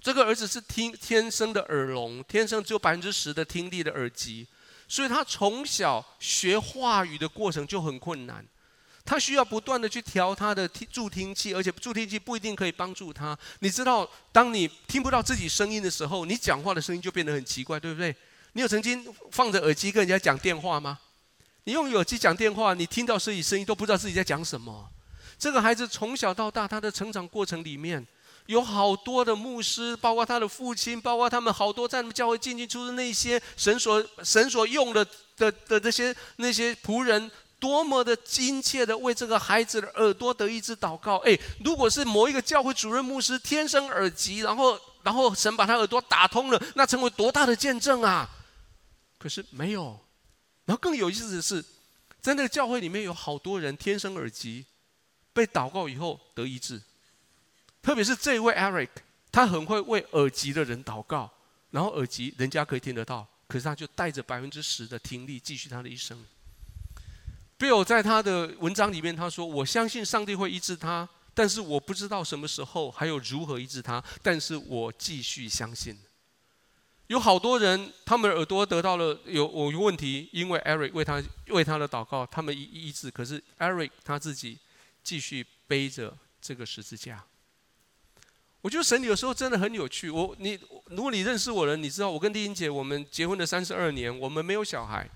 [0.02, 4.46] 这个儿子是听天生的耳聋，天生只有百分之十的听力的耳机，
[4.86, 8.46] 所以他从小学话语的过程就很困难。”
[9.06, 13.38] 他需要不断的去调他的助听器，而且助听器不一定可以帮助他。
[13.60, 18.14] 你知道，当你听不到自己声音的时候，你讲话的声音就变得很奇怪，对不对？
[18.52, 21.00] 你有曾经放着耳机跟人家讲电话吗？
[21.64, 24.92] 你用耳机讲电话，你听到自己声音都不知道自己在讲什么。
[25.38, 28.06] 这个孩子从小到大，他的成长过程里面，
[28.48, 35.06] 有好多的牧师，包括他的父亲，包括他们好多在教会进进出出那些神所神所用的
[35.38, 37.32] 的的这些那些仆人。
[37.58, 41.16] 多么的亲切的为这个孩子的耳朵得医治祷告！
[41.20, 48.30] 诶，如果是某一个教会主任牧师天生耳疾，然后然后神把他耳朵打通了，那成为多大的见证啊！
[49.18, 49.98] 可是没有。
[50.66, 51.64] 然后更有意思的是，
[52.22, 54.66] 在那个教会里面有好多人天生耳疾，
[55.36, 56.82] 被祷告以后得医治。
[57.82, 58.90] 特别是这位 Eric，
[59.32, 61.30] 他很会为耳疾的人祷告，
[61.72, 66.26] 然后耳疾人家可以听得到，可是他就带着百分之十的听力继续他的一生。
[67.60, 75.98] Bill 在他的文章里面他说：“我相信上帝会医治他，但是我不知道什么时候还有如何医治他，但是我继续相信。”
[77.08, 83.12] 有好多人，他们耳朵得到了有我有问题，因为 Eric 为他为他的祷告，他们医医治。
[83.12, 84.58] 可是 Eric 他自己
[85.06, 87.24] 继续背着这个十字架。
[88.62, 90.10] 我觉得神有时候真的很有趣。
[90.10, 95.08] 我你如果你认识我的人，你知道我跟丽英姐我们结婚的三十二年，我们没有小孩。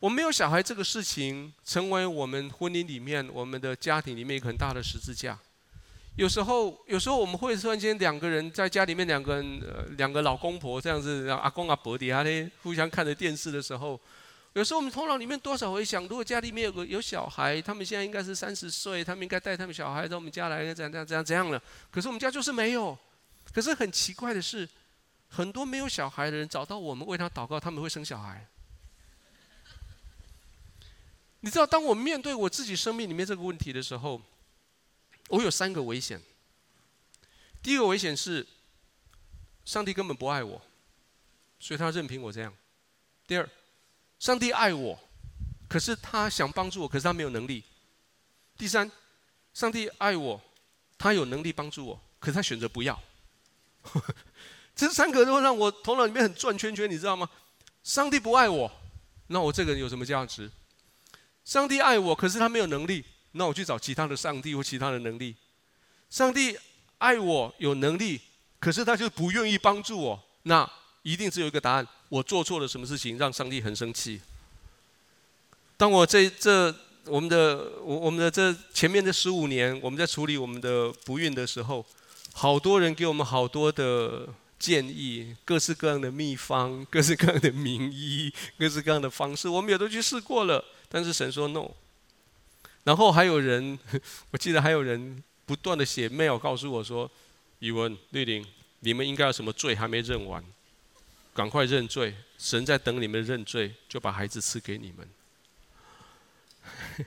[0.00, 5.38] 我没有小孩这个事情，成为我们婚姻里面、我们的家庭里面一个很大的十字架。
[6.16, 13.98] 有时候，有时候我们会突然间两个人在家里面，两个人、呃、两个老公婆这样子，阿公阿婆底下呢互相看着电视的时候，
[14.54, 21.62] 有时候我们头脑里面多少会想：如果家里面有个有小孩，他们现在应该是三十岁，他们应该带他们小孩到我们家来，怎样怎样怎样怎样了。
[21.90, 22.96] 可是我们家就是没有。
[23.52, 24.68] 可是很奇怪的是，
[25.28, 28.46] 很多没有小孩的人找到我们为他祷告，他们会生小孩。
[31.40, 34.20] 你知道，当我面对我自己生命里面这个问题的时候，
[35.28, 36.20] 我有三个危险。
[37.62, 38.46] 第一个危险是，
[39.64, 40.62] 上帝根本不爱我，
[41.58, 42.54] 所以他任凭我这样。
[43.26, 43.48] 第二，
[44.22, 44.96] 上帝爱我，
[45.68, 47.64] 可是他想帮助我，可是他没有能力。
[48.56, 48.88] 第三，
[49.52, 50.40] 上帝爱我，
[50.96, 52.96] 他有能力帮助我，可是他选择不要。
[54.76, 57.28] 这三个都让我头脑里面很转圈圈，你知道吗？
[57.82, 58.70] 上帝不爱我，
[59.26, 60.48] 那我这个人有什么价值？
[61.44, 65.34] 上帝爱我，可是他没有能力，那我去找其他的上帝或其他的能力。
[66.10, 66.56] 上帝
[66.98, 68.20] 爱我有能力，
[68.60, 70.70] 可是他就不愿意帮助我，那
[71.02, 74.20] 一定只有一个答案：我做错了什么事情让上帝很生气。
[75.76, 76.74] 当我这这
[77.06, 81.84] 我们的我我们的这前面的十五年，我们在处理我们的不孕的时候，
[82.32, 84.28] 好多人给我们好多的
[84.60, 90.64] 建议，各式各样的秘方， 各式各样的名医，各式各样的方式，我们也都去试过了。
[90.88, 91.68] 但是神说 no，
[92.84, 93.76] 然后还有人，
[94.30, 97.10] 我记得还有人不断的写 mail 告诉我说，
[97.58, 98.46] 宇文、绿玲，
[98.80, 100.44] 你们应该有什么罪还没认完，
[101.34, 105.08] 赶快认罪，神在等你们认罪，就把孩子赐给你们。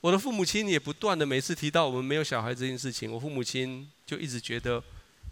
[0.00, 4.82] 我的父母亲也不断的每次提到我们没有小孩这件事情，我父母亲就一直觉得，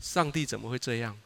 [0.01, 1.19] 上帝怎么会这样？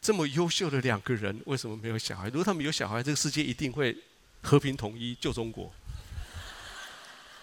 [0.00, 2.26] 这么优秀的两个人，为什么没有小孩？
[2.28, 3.96] 如果他们有小孩，这个世界一定会。
[4.44, 5.72] 和平统一救中国。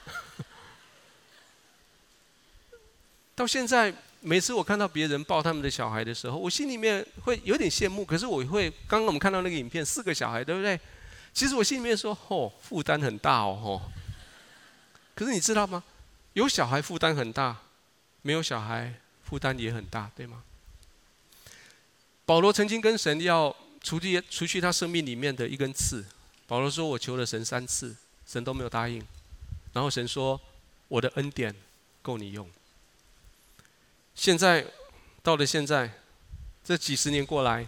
[3.33, 8.03] 到现在，每次我看到别人抱他们的小孩的时候，我心里面会有点羡慕。
[8.03, 10.79] 可是我会，刚刚我们看到那个影片，四个小孩，对不对？
[11.33, 13.81] 其实我心里面说，哦，负担很大哦，哦。
[15.15, 15.83] 可是你知道吗？
[16.33, 17.57] 有小孩负担很大，
[18.21, 20.43] 没有小孩负担也很大，对吗？
[22.25, 26.05] 保罗曾经跟神要除去除去他生命里面的一根刺。
[26.45, 29.01] 保罗说：“我求了神三次，神都没有答应。
[29.73, 30.39] 然后神说
[30.87, 31.55] ：‘我的恩典
[32.01, 32.47] 够你用。’
[34.19, 34.65] 现在
[35.23, 35.89] 到了现在，
[36.61, 37.65] 这几十年过来，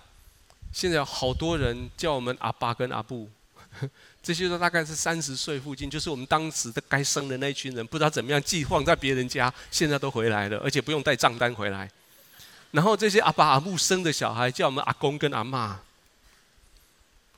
[0.73, 3.29] 现在有好多人叫我们阿爸跟阿布，
[4.21, 11.89] 这些都大概是三十岁附近，就是我们当时的该生的那一群人，不知道怎么样寄放在别人家，现在都回来了，而且不用带账单回来。
[12.71, 15.77] 然后这些阿爸阿布生的小孩，叫我们阿公跟阿嬷。”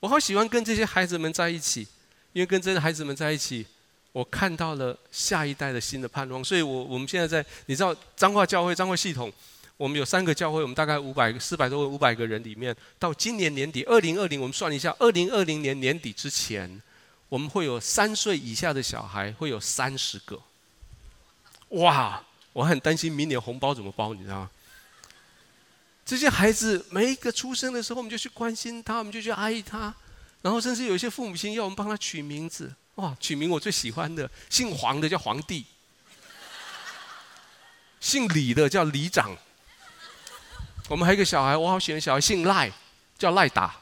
[0.02, 1.88] 我好喜欢跟这些孩子们在一起，
[2.32, 3.68] 因为跟这些孩子们在一起，
[4.14, 6.42] 我看到了下一代的新的盼望。
[6.42, 9.30] 所以我我们现在在，你知道彰化教会彰化系统，
[9.76, 16.82] 我们有三个教会，我们大概五百四百多个五百个人里面，到今年年底二零二零，我们算一下，二零二零年年底之前，
[17.28, 20.40] 我们会有三岁以下的小孩会有三十个。
[21.70, 22.24] 哇，
[22.54, 24.50] 我很担心明年红包怎么包，你知道吗？
[26.06, 29.92] 这些孩子每一个出生的时候，我们就去关心他，我们就去爱他，
[30.44, 32.72] 然后甚至有一些父母亲要我们帮他取名字。
[32.96, 35.66] 哇，取名我最喜欢的，姓黄的叫黄帝，
[38.00, 39.36] 姓李的叫李长。
[40.90, 42.72] 我们还有一个小孩，我好喜欢小孩，姓赖，
[43.18, 43.76] 叫赖打。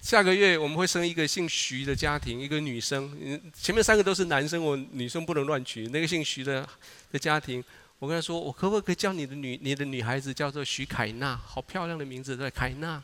[0.00, 3.40] 下个月我们会生一个姓徐的家庭，一个女生。
[3.54, 5.86] 前面三个都是男生，我女生不能乱取。
[5.88, 6.68] 那个姓徐的
[7.12, 7.62] 的家庭。
[7.98, 11.36] 我跟他说：“我可不可以叫你的女你的女孩子叫做徐凯娜？
[11.36, 13.02] 好漂亮的名字，对，凯娜。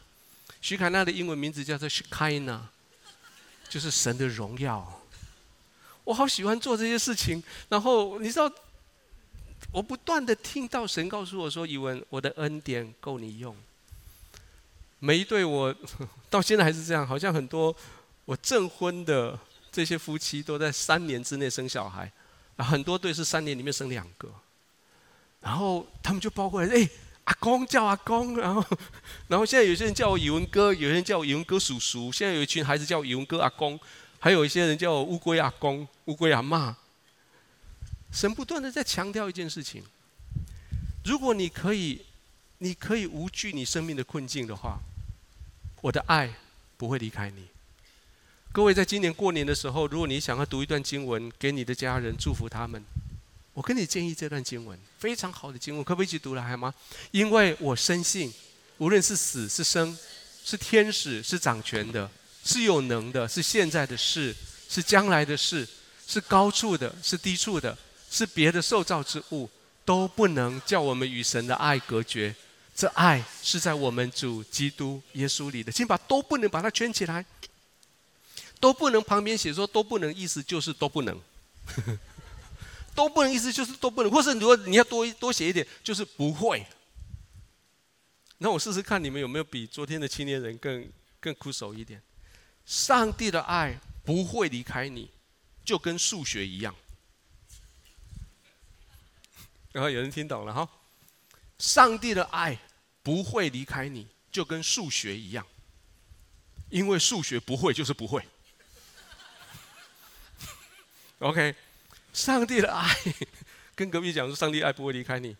[0.60, 2.60] 徐凯娜的英文名字叫做 Shekinah，
[3.68, 5.02] 就是神的荣耀。
[6.04, 7.42] 我好喜欢做这些事情。
[7.68, 8.50] 然后你知道，
[9.72, 13.56] 我不断的听到神告诉我说：‘以文，我的恩典够你用。’
[14.98, 15.74] 每一对我
[16.30, 17.74] 到现在还是这样，好像很多
[18.24, 19.38] 我证婚的
[19.70, 22.10] 这些夫妻都在三年之内生小孩，
[22.58, 24.32] 很多对是三年里面生两个。”
[25.40, 26.88] 然后他们就包过来，哎，
[27.26, 28.64] 阿公叫阿公，然后，
[29.28, 33.78] 然后现在有些人叫我宇文哥，有些人叫我宇文哥叔叔，现在有一群孩子叫我宇文哥阿公，
[34.20, 36.74] 还有一些人叫我乌龟阿公、乌龟阿嬷。
[38.12, 39.82] 神不断的在强调一件事情：
[41.04, 42.02] 如果你可以，
[42.58, 44.78] 你可以无惧你生命的困境的话，
[45.82, 46.32] 我的爱
[46.76, 47.48] 不会离开你。
[48.52, 52.82] 各位，在今年过年的时候，如果你想要读一段经文给你的家人，祝福他们。
[53.56, 56.74] 我跟你建议这段经文，非常好的经文，可不可以一起读来好吗？
[57.10, 58.30] 因为我深信，
[58.76, 59.96] 无论是死是生，
[60.44, 62.10] 是天使是掌权的，
[62.44, 64.36] 是有能的，是现在的事，
[64.68, 65.66] 是将来的事，
[66.06, 67.74] 是高处的，是低处的，
[68.10, 69.48] 是别的受造之物，
[69.86, 72.36] 都不能叫我们与神的爱隔绝。
[72.74, 75.72] 这爱是在我们主基督耶稣里的。
[75.72, 77.24] 请把都不能把它圈起来，
[78.60, 81.18] 都不能旁边写说都不能，意思就是都不能。
[82.96, 86.66] 都不能，意思就是都不能，或是如果你要多多写一点，就是不会。
[88.38, 90.90] 那我试试看，你们有没有比昨天的青年人更
[91.20, 92.02] 更苦手一点？
[92.64, 95.10] 上帝的爱不会离开你，
[95.64, 96.74] 就跟数学一样。
[99.72, 100.68] 然后有人听懂了哈？
[101.58, 102.58] 上帝的爱
[103.02, 105.46] 不会离开你，就跟数学一样。
[106.70, 108.22] 因为数学不会就是不会。
[111.20, 111.54] OK，
[112.16, 112.96] 上帝的爱，
[113.76, 115.36] 跟隔壁讲说，上帝爱不会离开你。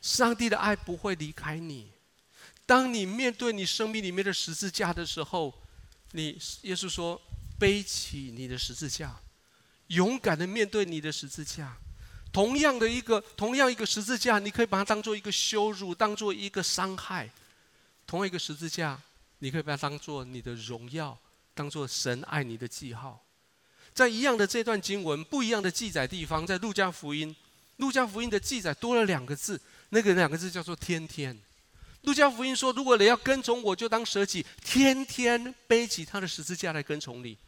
[0.00, 1.90] 上帝的爱不会离开你。
[2.64, 5.52] 当你面对你生命里面的十字架的时候，
[6.12, 7.20] 你耶稣说，
[7.58, 9.14] 背起你的十字架，
[9.88, 11.76] 勇敢的面对你的十字架。
[12.32, 17.30] 同样的一个，同样一个十字架，你可以把它当做一个羞辱，当做一个伤害。
[18.06, 18.98] 同样一个十字架，
[19.40, 21.18] 你可以把它当做你的荣耀，
[21.52, 23.22] 当做神爱你的记号。
[23.96, 27.34] 在一样的这段经文，不一样的记载地方，在路加福音，
[27.78, 31.34] 路加福音的记载多了两个字，那个两个字叫做“天天”。
[32.04, 37.38] 路加福音说：“如果你要跟从我，就当舍己，天天背起他的十字架来跟从你。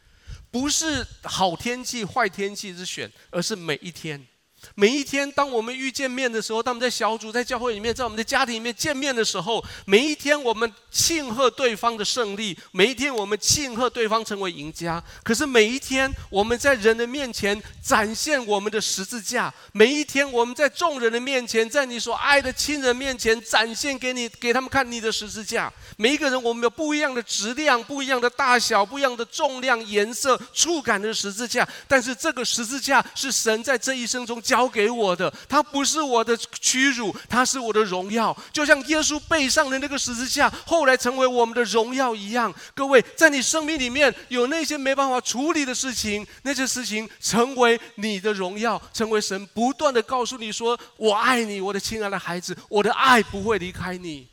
[0.51, 4.27] 不是好天气、坏天气之选，而是每一天。”
[4.75, 15.03] 每一天，当我们遇见面的时候，当我们在小组、在教会里面、在我们的家庭里面见面的时候，每一天我们庆贺对方的胜利，每一天我们庆贺对方成为赢家。
[15.23, 25.73] 可是每一天我们在人的面前展现我们的十字架，每一天我们在众人的面前，在你所爱的亲人面前展现给你，给他们看你的十字架。
[25.97, 31.67] 每一个人，我们有不一样的质量、不一样的大小、不一样的重量、颜色、触感的十字架。
[31.87, 38.35] 但是这个十字架是神在这一生中交给我的，它不是我的屈辱，它是我的荣耀。
[38.51, 42.55] 就像耶稣背上的那个十字架，后来成为我们的荣耀一样。
[42.75, 54.29] 各位，在你生命里面有那些没办法处理的事情，那些事情成为你的荣耀，成为神不断的告诉你说：“我爱你，我的亲爱的孩子，我的爱不会离开你。”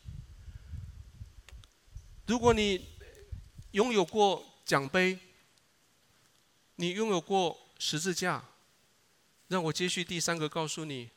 [2.26, 2.88] 如果你
[3.72, 5.20] 拥有过奖杯，
[6.78, 8.42] 你拥有过十字架，
[9.56, 11.10] 让我接续第三个告诉你：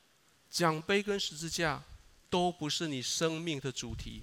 [0.48, 1.82] 奖杯跟十字架
[2.30, 4.22] 都不是你生命的主题。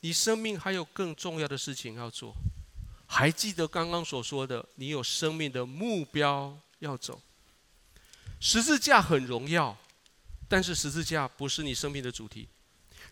[0.00, 2.34] 你生命还有更重要的事情要做。
[3.06, 7.22] 还记得刚刚所说的，你有生命的目标要走。
[8.40, 9.78] 十字架很荣耀，
[10.48, 12.48] 但是十字架不是你生命的主题。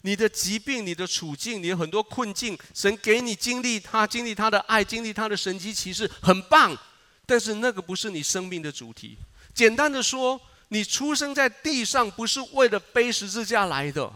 [0.01, 6.77] 你的疾病、你的处境、你有很多困境，神给你经历他，经历他的爱，经历他的神迹奇事，很棒。
[7.25, 9.17] 但是那个不是你生命的主题。
[9.55, 14.13] 简单的说，你出生在地上不是为了背十字架来的，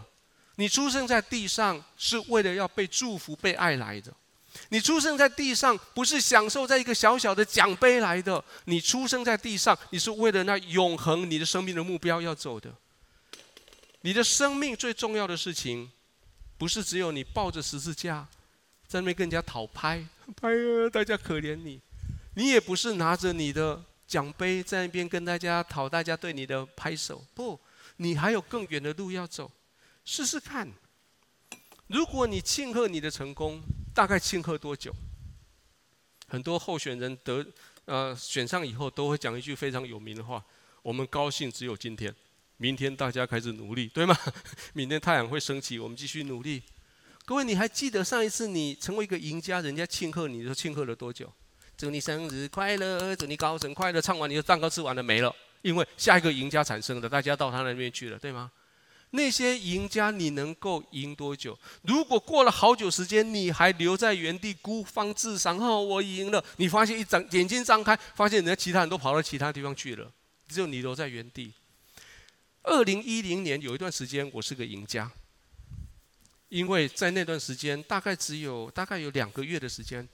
[0.55, 4.13] 你出生在地上是为了要被祝福、被爱来的。
[4.69, 12.73] 你出生在地上不是享受在一个小小的奖杯来的，你出生在地上，你是为了那永恒你的生命的目标要走的。
[14.01, 15.91] 你的生命最重要的事情，
[16.57, 18.25] 不是只有你抱着十字架，
[18.87, 20.07] 在那边跟人家讨拍，
[20.37, 21.81] 拍啊，大家可怜你；
[22.35, 27.23] 你也不是拿着你的奖杯在那边跟大家讨大家对你的拍手。
[27.33, 27.59] 不，
[27.97, 29.51] 你还有更远的路要走。
[30.03, 30.71] 试试看，
[31.87, 33.61] 如果你庆贺你的成功，
[33.93, 34.93] 大概庆贺多久？
[36.27, 37.45] 很多候选人得
[37.85, 40.43] 呃选上以后，都会讲一句非常有名的话：
[40.81, 42.13] 我们高兴只有今天。
[42.57, 44.17] 明天大家开始努力，对吗？
[44.73, 46.63] 明天太阳会升起，我们继续努力。
[47.25, 51.31] 各位，你还记得上一次你成为一个赢家，人家庆贺你的时候庆贺了多久？
[51.77, 54.01] 祝你生日快乐，祝你高升快乐。
[54.01, 55.35] 唱完你的蛋糕吃完了没了？
[55.61, 58.51] 因为下一个赢家产生了，大家到他那边去了，对吗？
[59.11, 61.57] 那些赢家你能够赢多久？
[61.83, 66.43] 如果过了好久时间，你还留在原地孤芳自赏，哦，我赢了。
[66.57, 70.11] 你发现一张眼睛张开，发现人家其他人都跑到其他地方去了，
[70.47, 71.53] 只有你留在原地。
[72.63, 75.09] 二零一零年有一段时间，我是个赢家，
[76.49, 80.05] 因为在那段时间，大概只有大概有两个月的时间，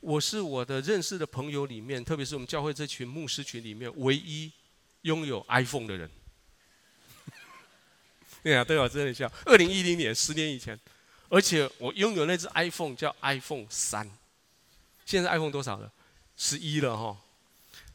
[0.00, 4.52] 我是我的认识的朋友里面，特别是我们教会这群牧师群里面，唯一
[5.02, 6.10] 拥有 iPhone 的人。
[8.42, 9.30] 对啊，对啊，真的笑。
[9.44, 10.78] 二零一零年，十年以前，
[11.28, 14.08] 而且我拥有那只 iPhone 叫 iPhone 三，
[15.04, 15.92] 现在 iPhone 多少了？
[16.36, 17.16] 十一了哈。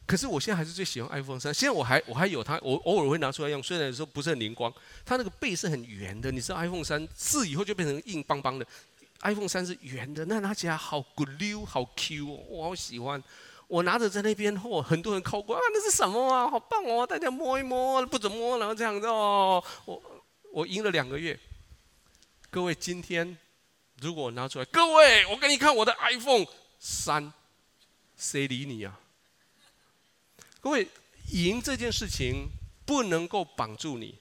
[0.04, 4.70] 可是我现在还是最喜欢 iPhone 三，现在我还我还有它，我偶尔会拿出来用，虽然说不是很灵光。
[5.06, 8.66] 它那个背是很圆的，你知道 iPhone 三四以后就变成硬邦邦的
[9.22, 13.22] ，iPhone 三是圆的，那拿起来好骨溜，好 Q 哦，我好喜欢。
[13.68, 16.46] 我拿着在那边，嚯，很多人靠过啊，那是什么啊？
[16.46, 19.64] 好棒哦，大家摸一摸，不准摸，然后这样子哦。
[19.86, 20.02] 我
[20.52, 21.38] 我赢了两个月。
[22.50, 23.38] 各位，今天
[24.02, 26.44] 如果拿出来，各位，我给你看我的 iPhone
[26.78, 27.32] 三，
[28.14, 29.00] 谁理你啊？
[30.60, 30.86] 各位，
[31.30, 32.50] 赢这件事情
[32.84, 34.18] 不能够绑住你，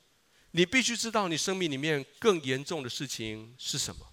[0.52, 4.08] 你必须知道你生命里面更严重的事情是什么。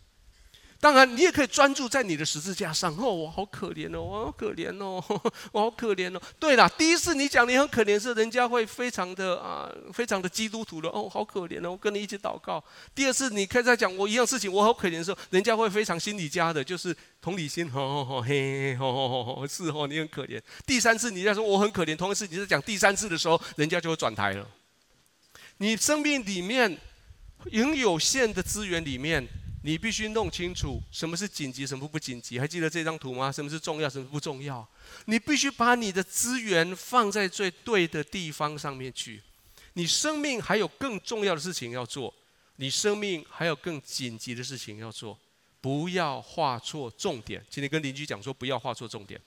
[0.81, 2.97] 当然，你也可以专注在你的十字架上。
[2.97, 5.03] 哦，我好可怜哦，我好可怜哦，
[5.51, 6.23] 我好可怜哦。
[6.39, 12.63] 对了，第一次你讲你很可怜的时，人家会非常的啊，非常的基督徒的哦，好可怜哦，我跟你一起祷告。
[12.95, 20.41] 第二次你可以再讲我一样事情，我好可怜的时候，人家会非常心理家的，就是同理心，哦哦，嘿，吼吼吼，是哦，你很可怜。
[20.65, 24.47] 第三次你再说我很可怜，同样是你在讲第三次的时候，人家就会转台了。
[25.57, 26.79] 你生命里面
[27.39, 29.27] 很有限的资源里面。
[29.69, 32.41] 你必须弄清楚什么是紧急，什么不紧急。
[32.41, 33.31] 还记得这张图吗？
[33.31, 34.67] 什么是重要，什么不重要？
[35.05, 39.23] 你必须把你的资源放在最对的地方上面去。
[39.75, 42.15] 你生命还有更重要的事情要做，
[42.57, 45.19] 你生命还有更紧急的事情要做。
[45.61, 47.45] 不要画错重点。
[47.51, 49.21] 今天跟邻居讲说，不要画错重点，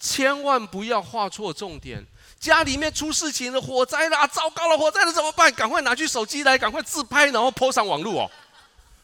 [0.00, 2.04] 千万不要画错重点。
[2.40, 5.52] 家里面出事情了，火灾了，糟糕了，火灾了怎么办？
[5.52, 8.30] 赶快拿去手机来，赶快自拍，然后泼上网络哦。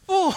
[0.04, 0.30] 不，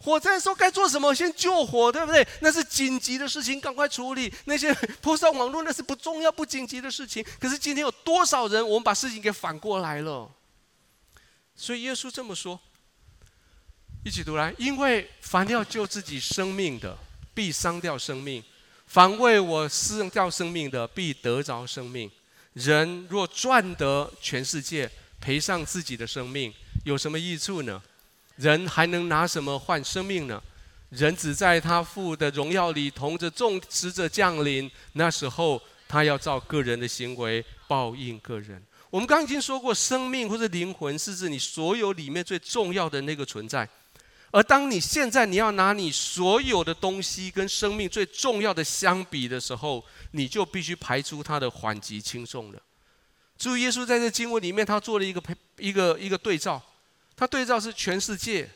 [0.00, 1.12] 火灾的时候该做什么？
[1.14, 2.26] 先救火，对不对？
[2.40, 4.32] 那是紧急的事情，赶快处理。
[4.44, 7.24] 那些铺上网络，那是不重要、不紧急的事情。
[7.40, 10.30] 可是今天有多少人，我们把事情给反过来了？
[11.56, 12.60] 所以耶稣这么说，
[14.04, 16.96] 一起读来：因为凡要救自己生命的，
[17.34, 18.40] 必伤掉生命；
[18.86, 22.08] 凡为我失掉生命的，必得着生命。
[22.52, 24.88] 人若赚得全世界，
[25.20, 26.54] 赔上自己的生命，
[26.84, 27.82] 有什么益处呢？
[28.38, 30.40] 人还能拿什么换生命呢？
[30.90, 38.62] 人只在他父的荣耀里同着众使者降临，那时候他要照个人的行为报应个人。
[38.88, 43.68] 我们刚已经说过，生命或者灵魂是指你所有里面最重要的那个存在。
[44.30, 52.62] 而当你现在你要拿你所有的东西跟生命最重要的相比的时候，你就必须排出它的缓急轻重了。
[53.36, 56.62] 注意，耶稣在这经文里面，他做了一个配一个一个对照。
[57.18, 58.48] 他对照是全世界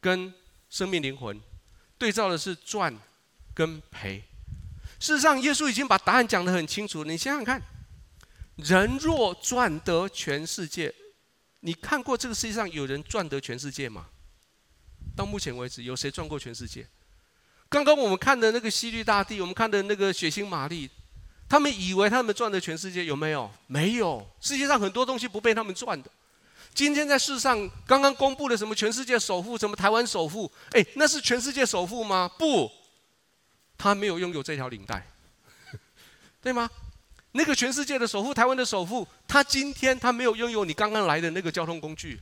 [0.00, 0.34] 跟
[0.68, 1.40] 生命灵魂，
[1.96, 2.92] 对照的是赚
[3.54, 4.20] 跟赔。
[4.98, 7.04] 事实上，耶稣已经把答案讲得很清楚。
[7.04, 7.62] 你想想看，
[8.56, 10.92] 人若赚得全世界，
[11.60, 14.08] 你看过这个世界上有人赚得全世界吗？
[15.16, 16.84] 到目前为止，有谁赚过全世界？
[17.68, 20.90] 刚刚我们看的那个西律大帝，我们看的那个血腥玛丽，
[21.48, 23.48] 他们以为他们赚得全世界，有没有？
[23.68, 24.28] 没有。
[24.40, 26.10] 世界上很多东西不被他们赚的。
[26.72, 30.50] 今天在世上刚刚公布的什么全世界首富，什么台湾首富？
[30.70, 32.30] 哎，那是全世界首富吗？
[32.38, 32.70] 不，
[33.76, 35.06] 他没有拥有这条领带，
[36.40, 36.70] 对吗？
[37.32, 42.18] 那个全世界的首富，台湾的首富，他今天他没有拥有你刚刚来的那个交通工具。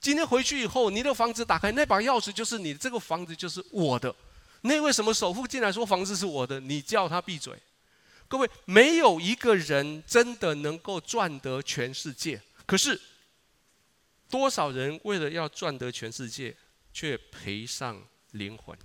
[0.00, 4.12] 今天回去以后，你的房子打开，那把钥匙就是你，这个房子就是我的。
[4.62, 7.54] 那位什么首富进来说房子是我的，你叫他闭嘴。
[8.26, 13.00] 各位，没有一个人真的能够赚得全世界，可是。
[14.28, 16.54] 多少人为了要赚得全世界，
[16.92, 18.02] 却赔上
[18.32, 18.76] 灵魂？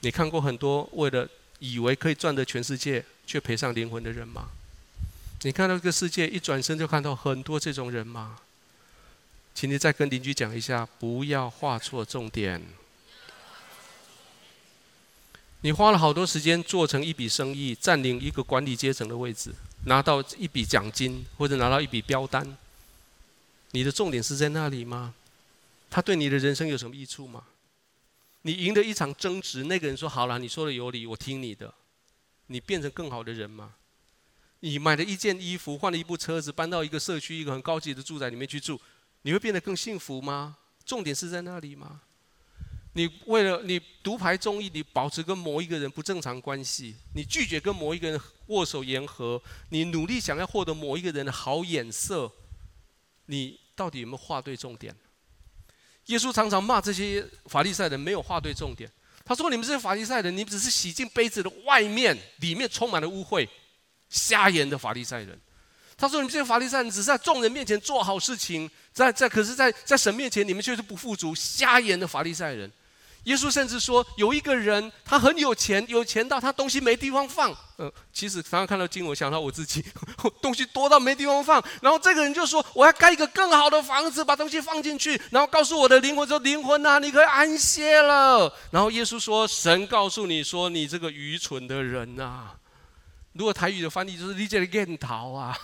[0.00, 1.28] 你看过很多为了
[1.60, 4.48] 以为可以赚得全世界，却赔上灵魂的人吗？
[5.42, 8.38] 你看到这个世界一转身就看到很多这种人吗？
[9.54, 12.60] 请你再跟邻居讲一下，不要画错重点。
[15.60, 19.54] 你花了好多时间做成一笔生意，占领一个管理阶层的位置，
[19.86, 22.56] 拿到一笔奖金或者拿到一笔标单。
[23.74, 25.12] 你的重点是在那里吗？
[25.90, 27.42] 他对你的人生有什么益处吗？
[28.42, 31.74] 你赢得一场争执，那个人说好了，你说的有理，我听你的。
[32.46, 33.74] 你变成更好的人吗？
[34.60, 38.80] 你买了一件衣服，换了一部车子，搬到一个社区，一个很高级的住宅里面去住，
[39.22, 40.56] 你会变得更幸福吗？
[40.84, 42.02] 重点是在那里吗？
[42.92, 52.30] 你为了你独排众议，你保持跟某一个人不正常关系，你拒绝跟某一个人握手言和，你努力想要获得某一个人的好眼色，
[53.26, 53.58] 你。
[53.74, 54.94] 到底有没有划对重点？
[56.06, 58.90] 耶稣常常骂这些法利赛人没有划对重点。
[59.24, 63.48] 他说：“你们这些法利赛人，你们只是洗净杯子的外面，里面充满了污秽，
[64.10, 65.40] 瞎眼的法利赛人。”
[65.96, 72.70] 他说：“你们这些法利赛人只是在众人面前做好事情，在在可是在在神面前，你们却是不富足，瞎眼的法利赛人。”
[73.24, 77.54] 耶稣甚至说，有一个人，他很有钱，有钱到他东西没地方放。
[77.76, 79.84] 呃，其实常常看到经文，想到我自己，
[80.40, 81.62] 东西多到没地方放。
[81.80, 92.50] 然后这个人就说：“我要盖一个更好的房子，把东西放进去，然后告诉我的灵魂说：‘灵魂啊，你可以安歇了。’”然后耶稣说：“神告诉你说，你这个愚蠢的人呐，
[93.32, 95.56] 如果台语的翻译就是‘你这个贱逃啊’，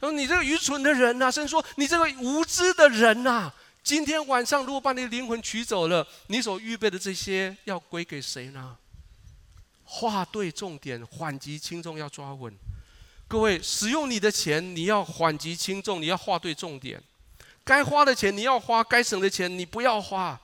[0.00, 3.52] 然 后你这个愚蠢的人呐，神说你这个无知的人呐。”
[3.88, 8.76] 今天晚上，如果把你的灵魂取走了，你所预备的这些要归给谁呢？
[9.82, 12.54] 划对重点，缓急轻重要抓稳。
[13.26, 17.02] 各位，使用你的钱，你要缓急轻重，你要划对重点。
[17.64, 20.38] 该花的钱你要花，该省的钱你不要花。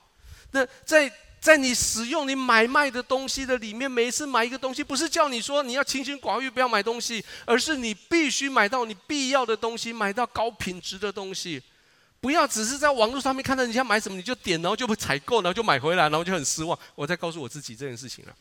[0.49, 11.61] 那在在你使用你买卖的东西的里面，每次买一个东西，不是叫你说你要清心寡欲，不要买东西，而是你必须买到你必要的东西，买到高品质的东西。
[12.25, 16.75] 不要只是在网络上面看到人家买什么你就点，然后就不采购，然后就买回来，然后就很失望。
[16.95, 18.35] 我在告诉我自己这件事情了。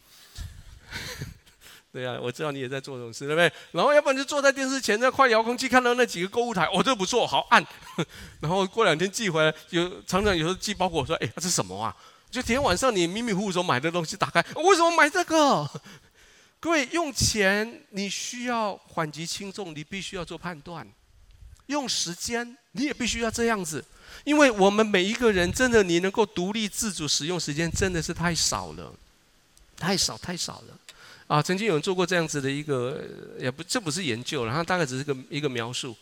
[1.93, 3.53] 对啊，我知道你也在做这种事，对不对？
[3.73, 7.63] 然后要不然就坐在电视前，那快遥控器看到那几个购物台，哦、这不错，好按。
[8.41, 11.95] 然后过两天寄回来，有常常有时候寄包裹，说：“哎，这是什么啊？”
[12.33, 15.71] 就今天晚上你迷迷糊糊时候买的东西，打开，为什么买这个？
[16.59, 20.91] 各位用钱，你需要缓急轻重，你必须要做判断。
[21.67, 23.85] 用时间，你也必须要这样子，
[24.25, 28.93] 因为我们每一个人真的，你能够独立自主使用时间，真的是太少了，
[29.77, 30.79] 太少太少了，
[31.29, 31.41] 啊！
[31.41, 33.01] 曾经有人做过这样子的一个，
[33.39, 35.97] 也不，这不是研究，然后大概只是个一个描述。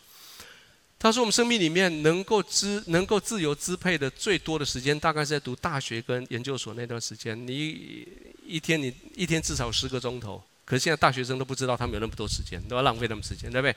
[0.98, 7.36] 他说，我们生命里面能够支、能够自由支配的最多的时间，大概是在读大学跟研究所那段时间。
[7.46, 8.06] 你
[8.46, 13.76] 一天，你一天至少十个钟头，可是现在大学生都不知道他们有那么多时间，都要浪费那么多时间，对不对？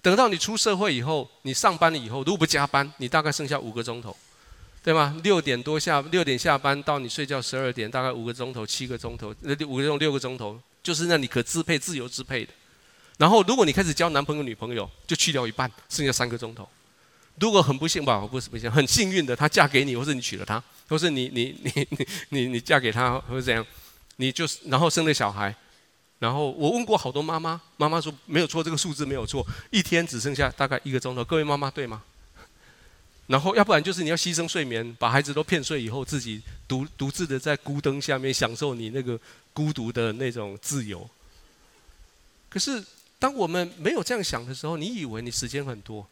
[0.00, 4.16] 等到你出社会以后，你上班了以后，如果不加班，你大概剩下五个钟头，
[4.82, 5.20] 对吗？
[5.24, 12.52] 六点多下，六点下班到你睡觉十二点，大概五个钟头、七个钟头，那五个钟六个钟头，就是让你可支配、自由支配的。
[13.18, 16.68] 然后，如果你开始交男朋友、女朋友，就去掉一半，剩下三个钟头。
[17.40, 23.66] 如果很不幸吧，不是不幸，很幸运的，她嫁给你，或是你娶了她，或是你你你你你你嫁给他，或者怎样，
[24.16, 25.52] 你就然后生了小孩。
[26.18, 31.24] 然后我问过好多妈妈，妈妈说没有错，这个数字没有错，一天只剩下大概一个钟头。
[31.24, 32.02] 各位妈妈对吗？
[33.28, 39.20] 然后要不然就是你要牺牲睡眠，把孩子都骗睡以后，自己独独自的在孤灯下面享受你那个
[39.52, 41.08] 孤独的那种自由。
[42.48, 42.82] 可是
[43.18, 46.08] 当我们没有这样想的时候，你以为你时间很多，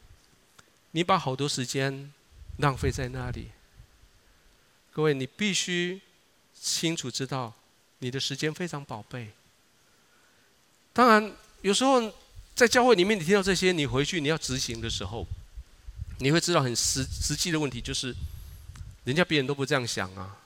[0.91, 2.13] 你把好多时间
[2.59, 3.49] 浪费在那里。
[4.93, 6.01] 各位，你必须
[6.55, 7.55] 清楚知道，
[8.01, 9.31] 你的时间非常宝贝。
[10.97, 11.30] 当然，
[11.61, 12.11] 有时候
[12.55, 15.26] 在教会里面，你听到这些，你回去你要执行的时候，
[16.20, 18.16] 你会知道很实实际的问题，就是
[19.05, 20.38] 人家别人都不这样想啊，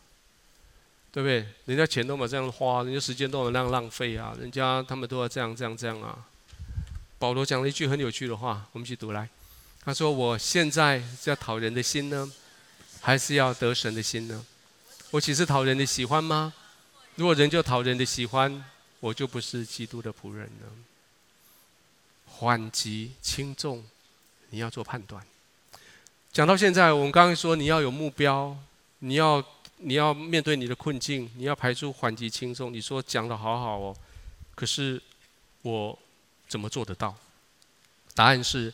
[1.12, 1.46] 对不对？
[1.66, 6.18] 人家钱都没这样花，人家时间都没那样浪费啊，人家他们都要这样这样这样啊。
[7.20, 9.28] 保罗讲了一句很有趣的话，我们一起读来。
[9.84, 12.28] 他说：“我现在是要讨人的心呢，
[13.00, 14.44] 还是要得神的心呢？
[15.12, 16.52] 我岂是讨人的喜欢吗？
[17.14, 18.64] 如果人就讨人的喜欢。”
[19.00, 20.72] 我就不是基督的仆人了。
[22.26, 23.84] 缓急轻重，
[24.50, 25.22] 你要做判断。
[26.32, 28.56] 讲到现在，我们刚刚说你要有目标，
[29.00, 29.44] 你要
[29.78, 32.72] 你要面对你的困境，你要排除缓急轻重。
[32.72, 33.96] 你说讲得好好哦，
[34.54, 35.02] 可是
[35.62, 35.98] 我
[36.46, 37.16] 怎么做得到？
[38.14, 38.72] 答案是，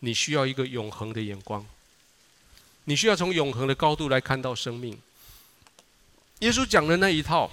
[0.00, 1.64] 你需要一个永恒的眼光，
[2.84, 5.00] 你需要从永恒的高度来看到生命。
[6.40, 7.48] 耶稣讲的那一套。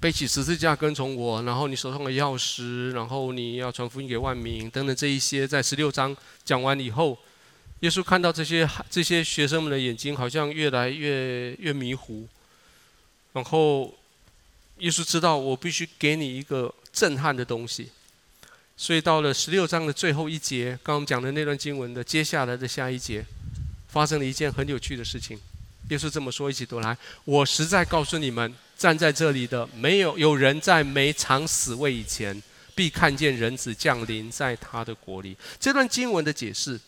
[0.00, 7.18] 背起十字架跟从我，然后你手上的钥匙，然后你要传福音给万民等等这一些，在十六章讲完以后，
[7.80, 12.28] 耶稣看到这些这些学生们的眼睛好像越来越越迷糊，
[13.32, 13.92] 然后
[14.78, 17.90] 耶稣知道我必须给你一个震撼的东西，
[18.76, 23.24] 所以到了十六章的最后一节，刚刚我们讲的那段经文的接下来的下一节，
[23.88, 25.36] 发生了一件很有趣的事情。
[25.90, 32.40] 耶稣这么说：“一起读来，我实在告诉你们。”站在这里的没有有人在没尝死味以前，
[32.76, 35.36] 必看见人子降临在他的国里。
[35.58, 36.80] 这段经文的解释，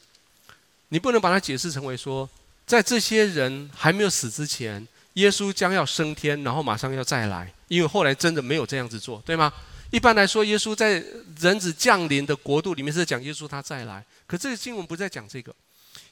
[0.91, 2.31] 你不能把它解释成为说，
[2.65, 7.53] 在这些人还没有死之前，耶稣将要升天，然后马上要再来。
[7.67, 9.53] 因为后来真的没有这样子做，对吗？
[9.91, 11.03] 一般来说，耶稣在
[11.41, 15.53] 人子降临的国度里面是讲耶稣他再来，可这个经文不在讲这个。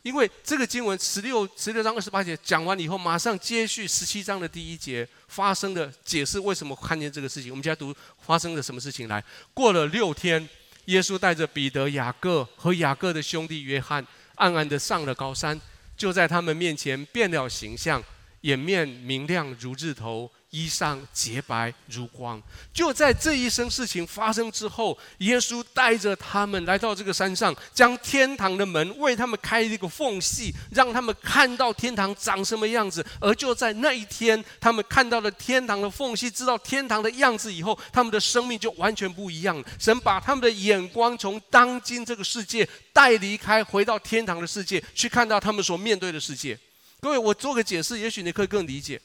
[0.03, 7.51] 因为这个经文十六十六章二十八节讲完以后，马上接续十七章的第一节发生的解释为什么看见这个事情。
[7.51, 9.23] 我们现在读发生了什么事情来。
[9.53, 10.49] 过了六天，
[10.87, 15.61] 耶稣带着彼得、雅各和雅各的兄弟约翰，暗暗的上了高山，
[15.97, 18.03] 就在他们面前变了形象，
[18.43, 20.31] 眼面明亮如日头。
[20.51, 22.43] 衣裳洁白如光。
[22.73, 33.05] 就在这一生事情发生之后，耶稣带着他们来到这个山上，将天堂的门为他们开一个缝隙，让他们看到天堂长什么样子。
[33.21, 39.65] 而就在那一天，他们看到了天堂的缝隙，知道天堂的样子以后，他们的生命就完全不一样了。
[39.79, 46.59] 神把他们的眼光从当今这个世界带离开，回到天堂的世界，去看到他们所面对的世界。
[47.01, 49.01] 各位，我做个解释，也许你可以更理解。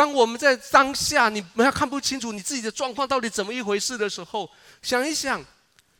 [0.00, 5.44] 当我们在当下，你们要看不清楚你自己的状况到底怎么一回事的时候，想一想，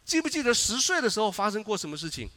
[0.07, 2.31] 记不记得十岁的时候发生过什么事情？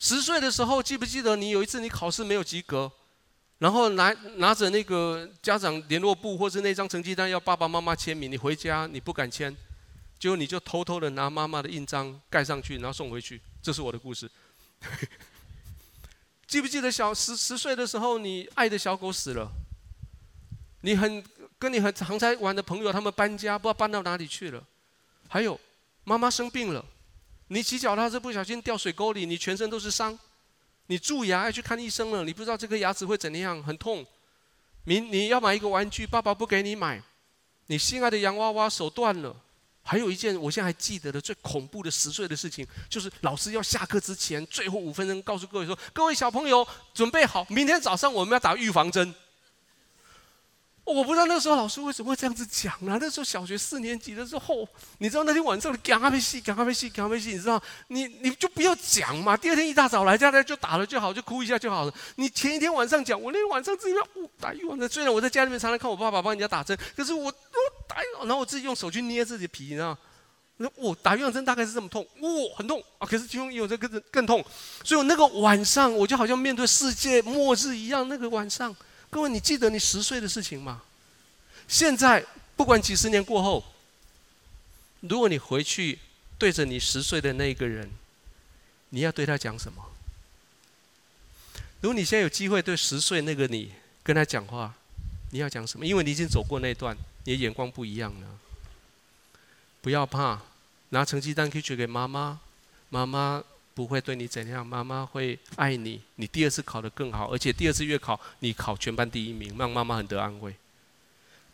[0.00, 2.90] 十岁的时候，记不记得你有一次你考试没有及格，
[3.58, 9.56] 然后拿拿着那个家长联络簿或是那张成绩单要爸爸妈妈签名，你回家你不敢签，
[10.18, 13.40] 结果你就偷偷的拿妈妈的印章盖上去，然后送回去。
[13.62, 14.28] 这是我的故事。
[16.48, 19.48] 记不记得小十十岁的时候，你爱的小狗死了，
[20.84, 21.24] 你很
[21.58, 24.62] 跟你很常在玩的朋友他们搬家，不知道搬到哪里去了。
[25.30, 25.58] 还有
[26.04, 26.84] 妈妈生病了，
[27.48, 30.16] 你骑脚踏车不小心掉水沟里，你全身都是伤。
[30.88, 34.04] 你蛀牙要去看医生了，你不知道这颗牙齿会怎样，很痛。
[34.84, 37.02] 你你要买一个玩具，爸爸不给你买。
[37.68, 39.34] 你心爱的洋娃娃手断了。
[39.82, 49.14] 还有一件我现在还记得的最恐怖的十岁的事情，就是老师要下课之前最后五分钟告诉各位说：各位小朋友准备好，明天早上我们要打预防针。
[50.84, 52.98] 我不知道那时候老师为什么会这样子讲呢？
[53.00, 54.68] 那时候小学四年级的时候，
[54.98, 59.34] 你知道那天晚上你讲阿飞戏，讲阿飞戏，讲阿飞戏，你知道，你你就不要讲嘛。
[59.34, 61.94] 第二天一大早来家来就打了就好，就哭一下就好了。
[62.16, 64.06] 你前一天晚上讲，我那天晚上自己要
[64.38, 64.86] 打预防针。
[64.86, 67.32] 虽然我在家里面常常看我爸爸帮人家打针，可是我我
[67.88, 69.96] 打，然后我自己用手去捏自己的皮，你知道？
[70.58, 72.28] 那我打预防针大概是这么痛，哇，
[72.58, 73.06] 很痛啊！
[73.06, 74.44] 可是其中有这更更痛，
[74.84, 78.06] 所以我那个晚上我就好像面对世界末日一样。
[78.06, 78.76] 那个晚上。
[79.14, 80.82] 各位，你记得你十岁的事情吗？
[81.68, 83.64] 现在不管几十年过后，
[85.02, 86.00] 如果你回去
[86.36, 87.92] 对着你十岁的那个人，
[88.88, 89.84] 你要对他讲什么？
[91.80, 94.74] 如果你现在有机会对十岁那个你跟他讲话，
[95.30, 95.86] 你要讲什么？
[95.86, 98.28] 因为你已经走过那段，你的眼光不一样了。
[99.80, 100.42] 不要怕，
[100.88, 102.40] 拿成绩单可以去给妈妈，
[102.88, 103.44] 妈妈。
[103.74, 106.00] 不会对你怎样，妈妈会爱你。
[106.14, 110.54] 你第二次考得更好，而且第二次月考你考全班第一名，让妈妈很得安慰。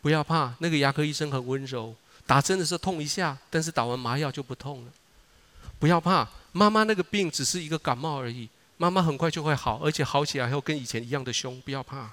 [0.01, 1.95] 不要怕，那个牙科医生很温柔，
[2.25, 4.91] 打针的时候痛一下，但是打完麻药就不痛了。
[5.79, 8.47] 不要怕，妈妈那个病只是一个感冒而已，
[8.77, 11.59] 妈妈很快就会好，而且好起来后跟以前一样的凶。
[11.61, 12.11] 不要怕。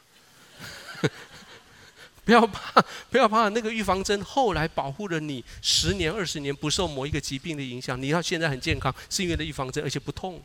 [2.28, 7.98] 不要怕，不要怕，那个预防针后来保护了你十年、二十年，不受某一个疾病的影响。
[8.02, 10.38] 你要现在很健康，是因为那预防针，而且不痛。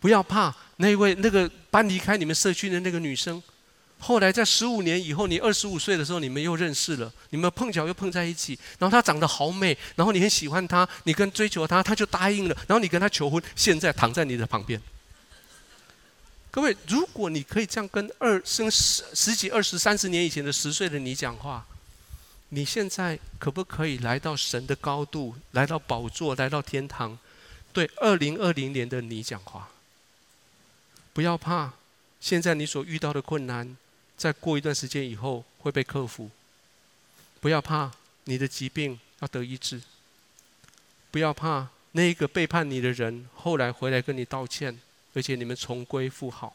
[0.00, 3.40] 不要怕，那位那个搬离开你们社区的那个女生，
[4.00, 14.82] 后来在十五年以后，你二十五岁的时候，你们又认识了，你们碰巧又碰在一起，然后她长得好美，然后你很喜欢她，你跟追求她，她就答应了，然后你跟她求婚，现在躺在你的旁边。
[16.52, 21.64] 各位，如果你可以这样跟二生十十几、二十、三十年以前的十岁的你讲话，
[22.50, 27.18] 你现在可不可以来到神的高度，来到宝座，来到天堂，
[27.72, 29.70] 对二零二零年的你讲话？
[31.14, 31.72] 不要怕，
[32.20, 33.74] 现在你所遇到的困难，
[34.18, 36.30] 在过一段时间以后会被克服。
[37.40, 37.92] 不要怕，
[38.24, 39.80] 你的疾病要得医治。
[41.10, 44.78] 不要怕，那个背叛你的人后来回来跟你道歉。
[45.14, 46.54] 而且你们重归复好，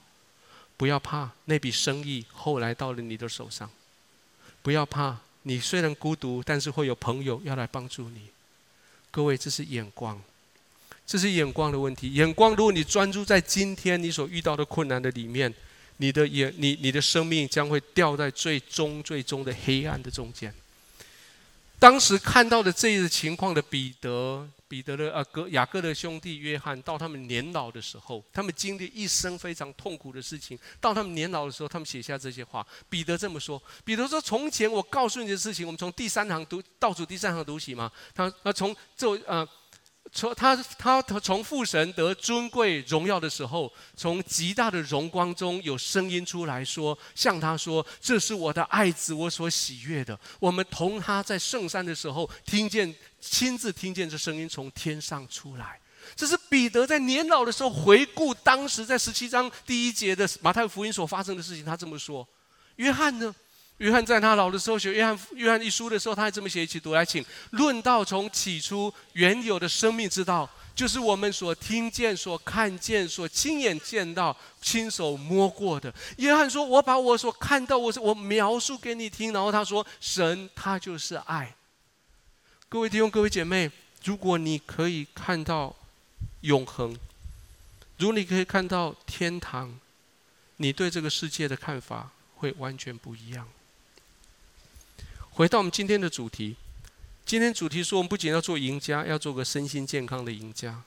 [0.78, 3.70] 不要怕那笔生意后来到了你的手上，
[4.62, 8.30] 不要怕你虽然孤独，但是会有朋友要来帮助你。
[9.12, 10.22] 各位，这是眼光，
[11.06, 12.14] 这是眼光的问题。
[12.14, 15.54] 眼光，如果你专注在今天你所遇到的困难的里面，
[15.98, 20.54] 你的眼，你你的生命将会掉在最终最终的黑暗的中间。
[21.80, 24.50] 当时看到的这一情况的彼得。
[24.68, 30.58] 彼得的啊，哥雅各的兄弟约翰，到他们年老的时候，他们经历一生非常痛苦的事情。
[30.82, 32.66] 到他们年老的时候，他们写下这些话。
[32.90, 37.92] 彼得这么说：“彼得说，从前我告诉你的事情，我们从第三行读，倒数第三行读起嘛。
[38.14, 39.48] 他他从这呃。”
[40.12, 55.80] 从他他从父神得尊贵荣耀的时候，从极大的荣光中有声音出来说，向他说：“这是我的爱子，我所喜悦的。”我们同他在圣山的时候，听见亲自听见这声音从天上出来。
[56.16, 62.28] 这是彼得在年老的时候回顾当时在十七章第一节的马太福音所发生的事情，他这么说。
[62.78, 63.36] 约翰呢？
[63.78, 75.94] 约翰在他老的时候写约翰约翰一书的时候，他还这么写：一起读来，请论到从起初原有的生命之道，就是我们所听见、所看见、所亲眼见到、亲手摸过的。
[76.18, 81.56] 约翰说：“我把我所看到，我我描述给你听。”然后他说：“神他就是爱。”
[82.70, 83.72] 各位弟兄、各位姐妹，
[84.04, 85.76] 如果你可以看到
[86.42, 86.98] 永恒，
[87.98, 89.80] 如果你可以看到天堂，
[90.58, 93.48] 你对这个世界的看法会完全不一样。
[95.38, 96.56] 回到我们今天的主题，
[97.24, 100.82] 今天主题说，我们不仅要做赢家，要做个身心健康的赢家。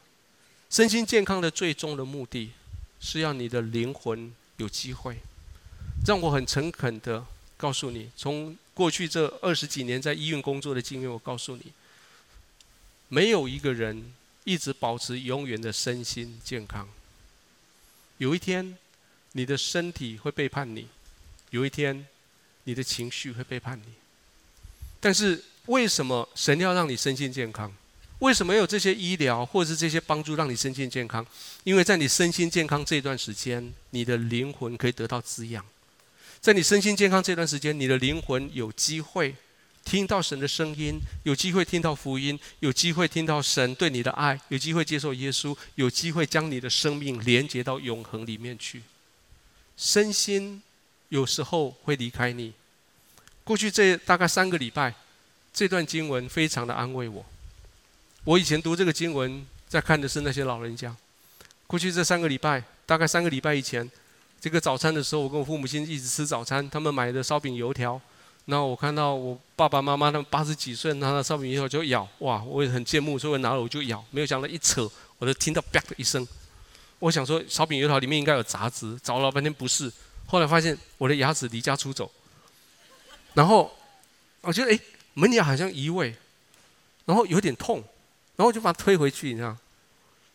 [0.68, 2.51] 身心健康的最终的目的，
[2.98, 5.18] 是要你的灵魂有机会。
[6.05, 7.24] 让我很诚恳的
[7.57, 11.66] 告诉你，从过去这二十几年在医院工作的经验，我告诉你，
[13.07, 16.88] 没有一个人一直保持永远的身心健康。
[18.18, 18.76] 有一天，
[19.30, 20.88] 你的身体会背叛你，
[21.51, 22.09] 有一天，
[22.64, 23.99] 你的情绪会背叛你。
[25.01, 27.72] 但是为什么神要让你身心健康？
[28.18, 31.26] 为什么有这些医疗或者是这些帮助让你身心健康？
[31.64, 35.64] 因为在你身心健康这段时间，你的灵魂可以得到滋养。
[36.38, 39.34] 在你身心健康这段时间，你的灵魂有机会
[39.84, 48.82] 听到神的声音，有机会听到福音，有机会听到神对你的爱，有机会接受耶稣，有机会将你的生命连接到永恒里面去。
[49.78, 50.62] 身心
[51.09, 52.53] 有时候会离开你。
[53.51, 54.94] 过去这大概三个礼拜，
[55.53, 57.26] 这段经文非常的安慰我。
[58.22, 60.94] 我以前读这个经文，在看的是那些老人家。
[61.66, 63.90] 过去这三个礼拜，大概三个礼拜以前，
[64.40, 68.01] 这个早餐的时候，我跟我父母亲一直吃早餐，他们买的烧饼油条。
[68.44, 74.05] 然后我看到我爸爸妈妈他们八十几岁，拿了烧饼油条就咬，哇，我也很羡慕，所以我拿了我就咬。
[74.12, 74.88] 没有想到一扯，
[75.18, 76.24] 我就听到啪的一声。
[77.01, 79.92] 我想说烧饼油条里面应该有杂质，找了半天不是。
[80.26, 82.09] 后来发现我的牙齿离家出走。
[83.35, 83.74] 然后
[84.41, 84.78] 我觉得哎，
[85.14, 86.14] 门牙好像移位，
[87.05, 87.83] 然后有点痛。
[88.37, 89.55] 然后我就把它推回去，你知道？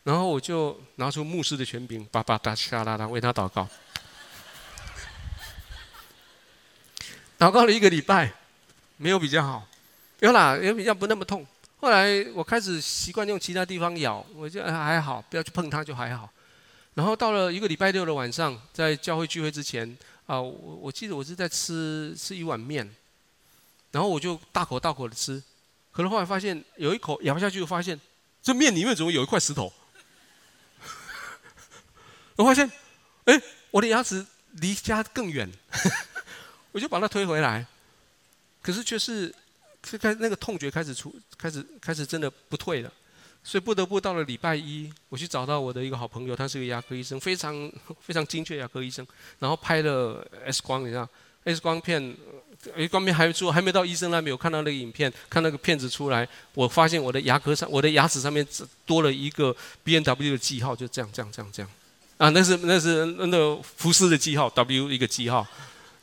[0.03, 3.67] 然后我就拿出牧师的权柄，叭叭哒沙啦啦为他祷告。
[7.39, 8.31] 祷告了一个礼拜，
[8.97, 9.67] 没有比较好，
[10.19, 11.43] 有啦，也比较不那么痛。
[11.77, 16.29] 后来我开始习惯用其他地方咬，我觉得还好，不要去碰它就还好。
[16.93, 22.95] 然后到了一个礼拜六的晚上，在教会聚会之前啊，我我记得我是在吃吃一碗面，
[23.91, 25.41] 然后我就大口大口的吃。
[25.91, 27.99] 可能后来发现有一口咬下去，就发现
[28.41, 29.71] 这面里面怎么有一块石头？
[32.35, 32.69] 我发现，
[33.25, 35.49] 哎，我的牙齿离家更远，
[36.73, 37.65] 我就把它推回来。
[38.61, 39.33] 可是却是，
[39.87, 42.91] 是开那个痛觉开始出，开始开始真的不退了，
[43.45, 47.71] 所以不得不到了礼拜一，我去找到我的一个好朋友，他是个牙科医生，非常
[48.01, 49.05] 非常精确牙科医生，
[49.37, 51.07] 然后拍了 X 光，你知道
[51.45, 52.15] ，X 光片。
[52.75, 58.43] 哎，光片还没出，还没到医生那边，我看到那个影片，看那个片子出来，我发现我的牙科上，我的牙齿上面
[58.87, 61.71] 多了一个 B N W 的记号，就这样，这样，这样，这样。
[62.17, 65.45] 啊，那是那是那个福斯的记号，W 一个记号。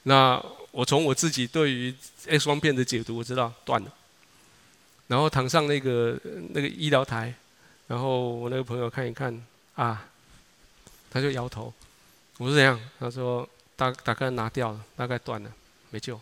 [0.04, 0.40] 那
[0.70, 1.92] 我从我自己对于
[2.28, 3.92] X 光片的解读，我知道断了。
[5.12, 6.18] 然后躺上那个
[6.54, 7.34] 那个医疗台，
[7.86, 9.44] 然后我那个朋友看一看，
[9.74, 10.08] 啊，
[11.10, 11.70] 他就摇头。
[12.38, 12.80] 我说怎样？
[12.98, 13.46] 他说
[13.76, 15.52] 大大概拿掉了，大概断了，
[15.90, 16.18] 没救。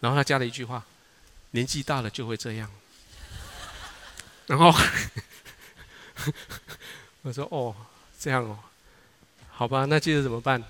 [0.00, 0.82] 然后他加了一句话
[1.52, 2.70] ：“年纪大了就会这样。”
[4.48, 4.72] 然后
[7.20, 7.76] 我说：“哦，
[8.18, 8.58] 这样哦，
[9.50, 10.64] 好吧，那接着怎么办？”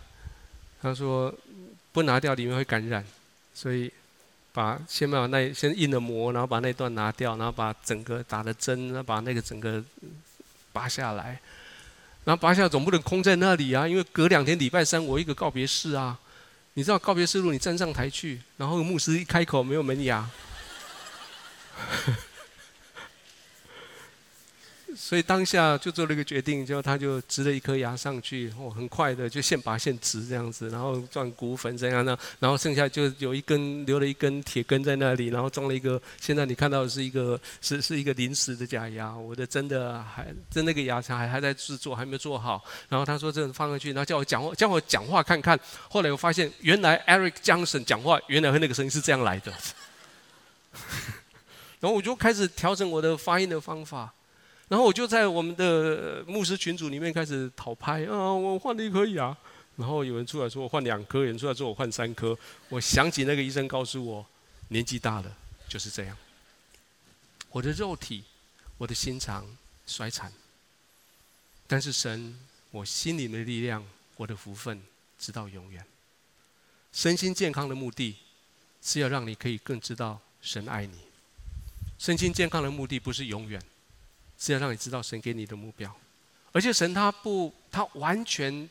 [0.82, 1.32] 他说
[1.94, 3.07] ：“不拿掉里面会感染，
[3.55, 3.92] 所以
[4.55, 9.84] 把先把那先印了膜，然后把那段拿掉，然后把整个打了针，然后把那个整个
[10.72, 11.38] 拔下来，
[12.24, 16.18] 然后拔下来总不能空在那里啊，因为隔两天礼拜三我一个告别式啊。”
[16.76, 20.28] 你知道告别式路，你站上台去，然后牧师一开口没有门牙。
[24.97, 42.64] 所以当下就做了一个决定，就他就植了一颗牙上去，哦，很快的就现拔现植这样子，然后转骨粉这样的，然后剩下就有一根留了一根铁根在那里，然后装了一个，现在你看到的是一个是是一个临时的假牙，我的真的还真那个牙还还在制作，还没有做好。
[42.88, 45.59] 然后他说这放上去，然后叫我讲话，叫我讲话看看。
[45.88, 49.53] 后来我发现原来 Eric Johnson 讲话原来和那个声音是这样来的，
[51.80, 54.12] 然后我就开始调整我的发音的方法。
[54.68, 59.36] 然后我就在我们的牧师群组里面开始讨拍啊，我换了一颗牙，
[59.76, 62.36] 然后有人出来说我换两颗，有人出来说我换三颗。
[62.70, 64.26] 我想起那个医生告诉我，
[64.68, 65.36] 年纪大了
[65.68, 66.16] 就是这样。
[67.50, 68.24] 我的肉体，
[68.78, 69.46] 我的心肠
[69.86, 70.32] 衰残，
[71.66, 72.36] 但是神，
[72.70, 73.84] 我心里的力量，
[74.16, 74.82] 我的福分，
[75.18, 75.84] 直到永远。
[76.92, 78.16] 身心健康的目的，
[78.80, 80.98] 是要让你可以更知道神爱你。
[81.98, 83.62] 身心健康的目的不是永远。
[84.39, 85.95] 是要让你知道神给你的目标，
[86.53, 88.68] 而且神他不，他完全，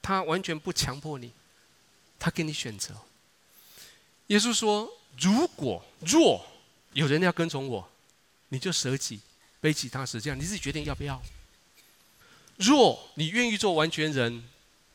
[0.00, 1.32] 他完全不强迫你，
[2.18, 2.94] 他给你选择。
[4.28, 6.44] 耶稣说：“如果若
[6.92, 7.88] 有人要跟从我，
[8.48, 9.20] 你就舍己，
[9.60, 11.20] 背起他十字架，你自己决定要不要。
[12.56, 14.44] 若你愿意做完全人，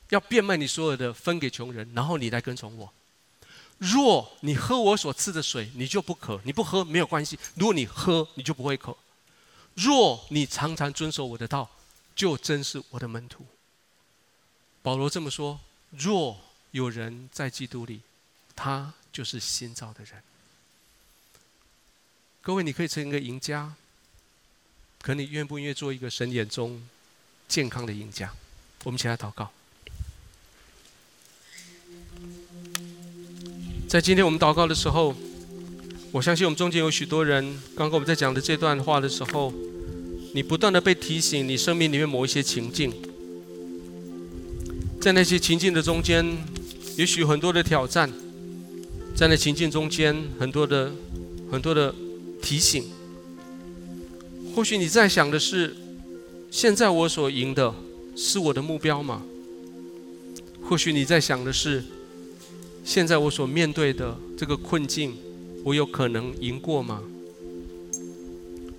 [0.09, 2.93] 要变卖你所有的，分给穷人，然后你来跟从我。
[3.77, 8.95] 若你喝我所赐的水，你就不渴；你不喝没有关系，如果你喝，你就不会渴。”
[9.77, 11.69] 若你常常遵守我的道，
[12.15, 13.45] 就真是我的门徒。
[14.81, 15.59] 保罗这么说：
[15.91, 16.39] 若
[16.71, 18.01] 有人在基督里，
[18.55, 20.23] 他就是新造的人。
[22.41, 23.75] 各位，你可以成一个赢家，
[24.99, 26.89] 可你愿不愿意做一个神眼中
[27.47, 28.33] 健康的赢家？
[28.83, 29.51] 我们起来祷告。
[33.87, 35.15] 在今天我们祷告的时候。
[36.11, 37.43] 我相信我们中间有许多人，
[37.75, 39.53] 刚刚我们在讲的这段话的时候，
[40.33, 42.91] 你不断的被提醒，你生命里面某一些情境，
[45.01, 46.25] 在那些情境的中间，
[46.95, 48.11] 也许很多的挑战，
[49.15, 50.91] 在那情境中间，很多的
[51.51, 51.93] 很多的
[52.41, 52.85] 提醒。
[54.55, 55.75] 或许你在想的是，
[56.49, 57.75] 现在我所赢的
[58.15, 59.21] 是我的目标吗？
[60.63, 61.83] 或许你在想的是，
[62.83, 65.15] 现在我所面对的这个困境，
[65.67, 67.01] 我有可能赢过吗？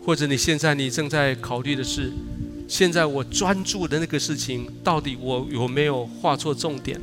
[0.03, 2.11] 或者你现在你正在考虑的是，
[2.66, 6.99] 现在我专注的那个事情，到底我有没有画错重点？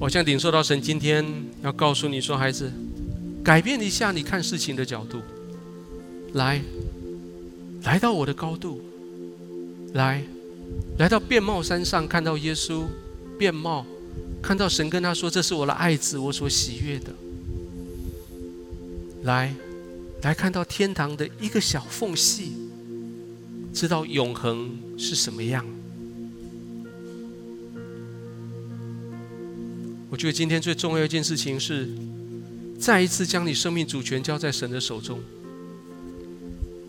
[0.00, 1.24] 我想领受到神今天
[1.62, 2.72] 要告诉你说，孩子，
[3.44, 5.20] 改变一下你看事情的角度，
[6.32, 6.60] 来，
[7.84, 8.82] 来到我的高度，
[9.94, 10.24] 来，
[10.98, 12.82] 来到变貌山上看到耶稣
[13.38, 13.86] 变貌。
[14.46, 17.12] 看到神跟他说：“这是我的爱子，我所喜悦的。”
[19.26, 19.52] 来，
[20.22, 22.52] 来看到天堂的一个小缝隙，
[23.74, 25.66] 知道永恒是什么样。
[30.10, 31.88] 我觉得今天最重要一件事情是，
[32.78, 35.18] 再一次将你生命主权交在神的手中。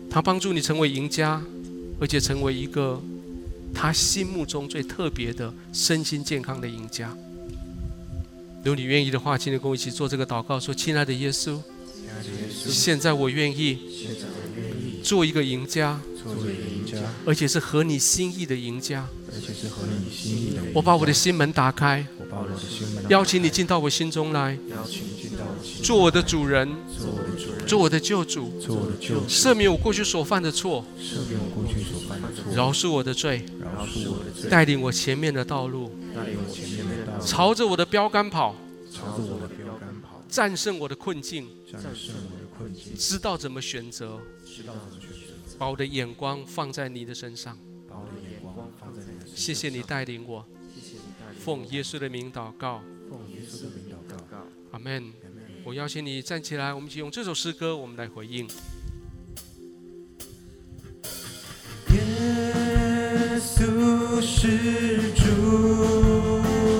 [0.08, 1.42] 他帮助你成为赢家，
[2.00, 3.02] 而且成为一个
[3.74, 7.12] 他心目中最特别的身心健康的赢家。
[8.64, 11.58] 如果你愿意的话，今天跟我一起做这个祷告，说：“亲爱的耶稣，
[12.68, 13.78] 现在我愿意
[15.02, 16.00] 做一个赢家，
[17.24, 19.06] 而且是合你心意的赢家。
[20.74, 22.04] 我把我的心门打开，
[23.08, 24.58] 邀请你进到我心中来，
[25.82, 26.68] 做我的主人，
[27.66, 28.50] 做我的救主，
[29.28, 30.84] 赦免我过去所犯的错，
[32.54, 33.44] 饶恕我的罪，
[34.50, 35.90] 带领我前面的道路。”
[37.24, 38.54] 朝着我的标杆跑，
[38.92, 45.10] 朝着我的标杆跑，战胜我的困境，战胜我的困境，知道怎么选择，知道怎么选
[45.46, 47.58] 择，把我的眼光放在你的身上，
[47.88, 49.02] 把我的眼光放在
[49.34, 50.44] 谢谢你带领我，
[51.38, 55.12] 奉耶稣的名祷告，奉耶稣的名祷告，阿门。
[55.64, 58.46] 我邀请你站起来，我们一起用这首诗歌，我们来回应。
[61.90, 66.77] 耶稣是主。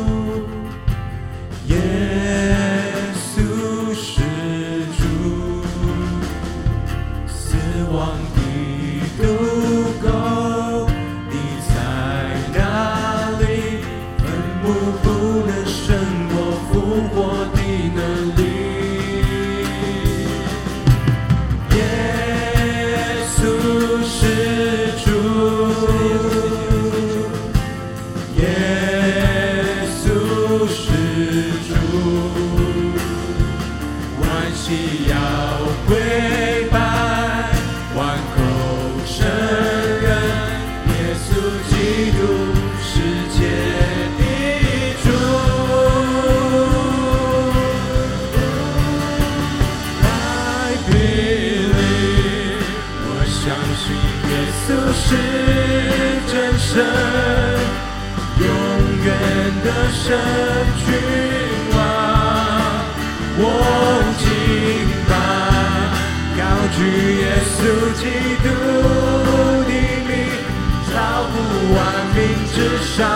[72.99, 73.07] 上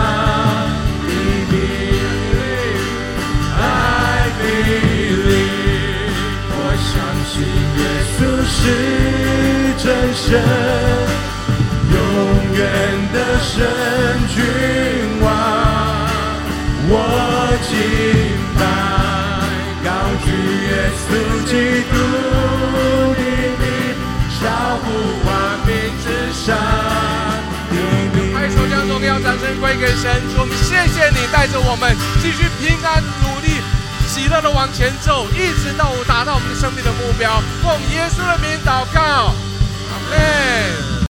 [1.05, 1.11] 帝
[1.51, 1.55] 的
[3.59, 3.61] 爱
[4.39, 4.41] 比
[5.25, 5.29] 你，
[6.47, 6.89] 我相
[7.27, 7.33] 信
[7.79, 7.83] 耶
[8.15, 8.17] 稣
[8.47, 8.55] 是
[9.83, 10.25] 真神，
[11.91, 11.95] 永
[12.55, 12.59] 远
[13.11, 13.51] 的神
[14.29, 14.37] 君
[15.19, 15.27] 王，
[16.87, 16.91] 我
[17.67, 17.69] 敬
[18.55, 18.63] 拜，
[19.83, 19.87] 高
[20.23, 20.25] 举
[20.69, 20.71] 耶
[21.03, 21.11] 稣
[21.45, 21.51] 基
[21.91, 22.32] 督。
[29.59, 33.61] 归给神，我们谢谢你带着我们继续平安、努力、
[34.07, 37.41] 喜乐的往前走，一直到达到我们的生命的目标。
[37.61, 39.33] 奉耶稣的名祷告，
[39.89, 40.92] 阿门。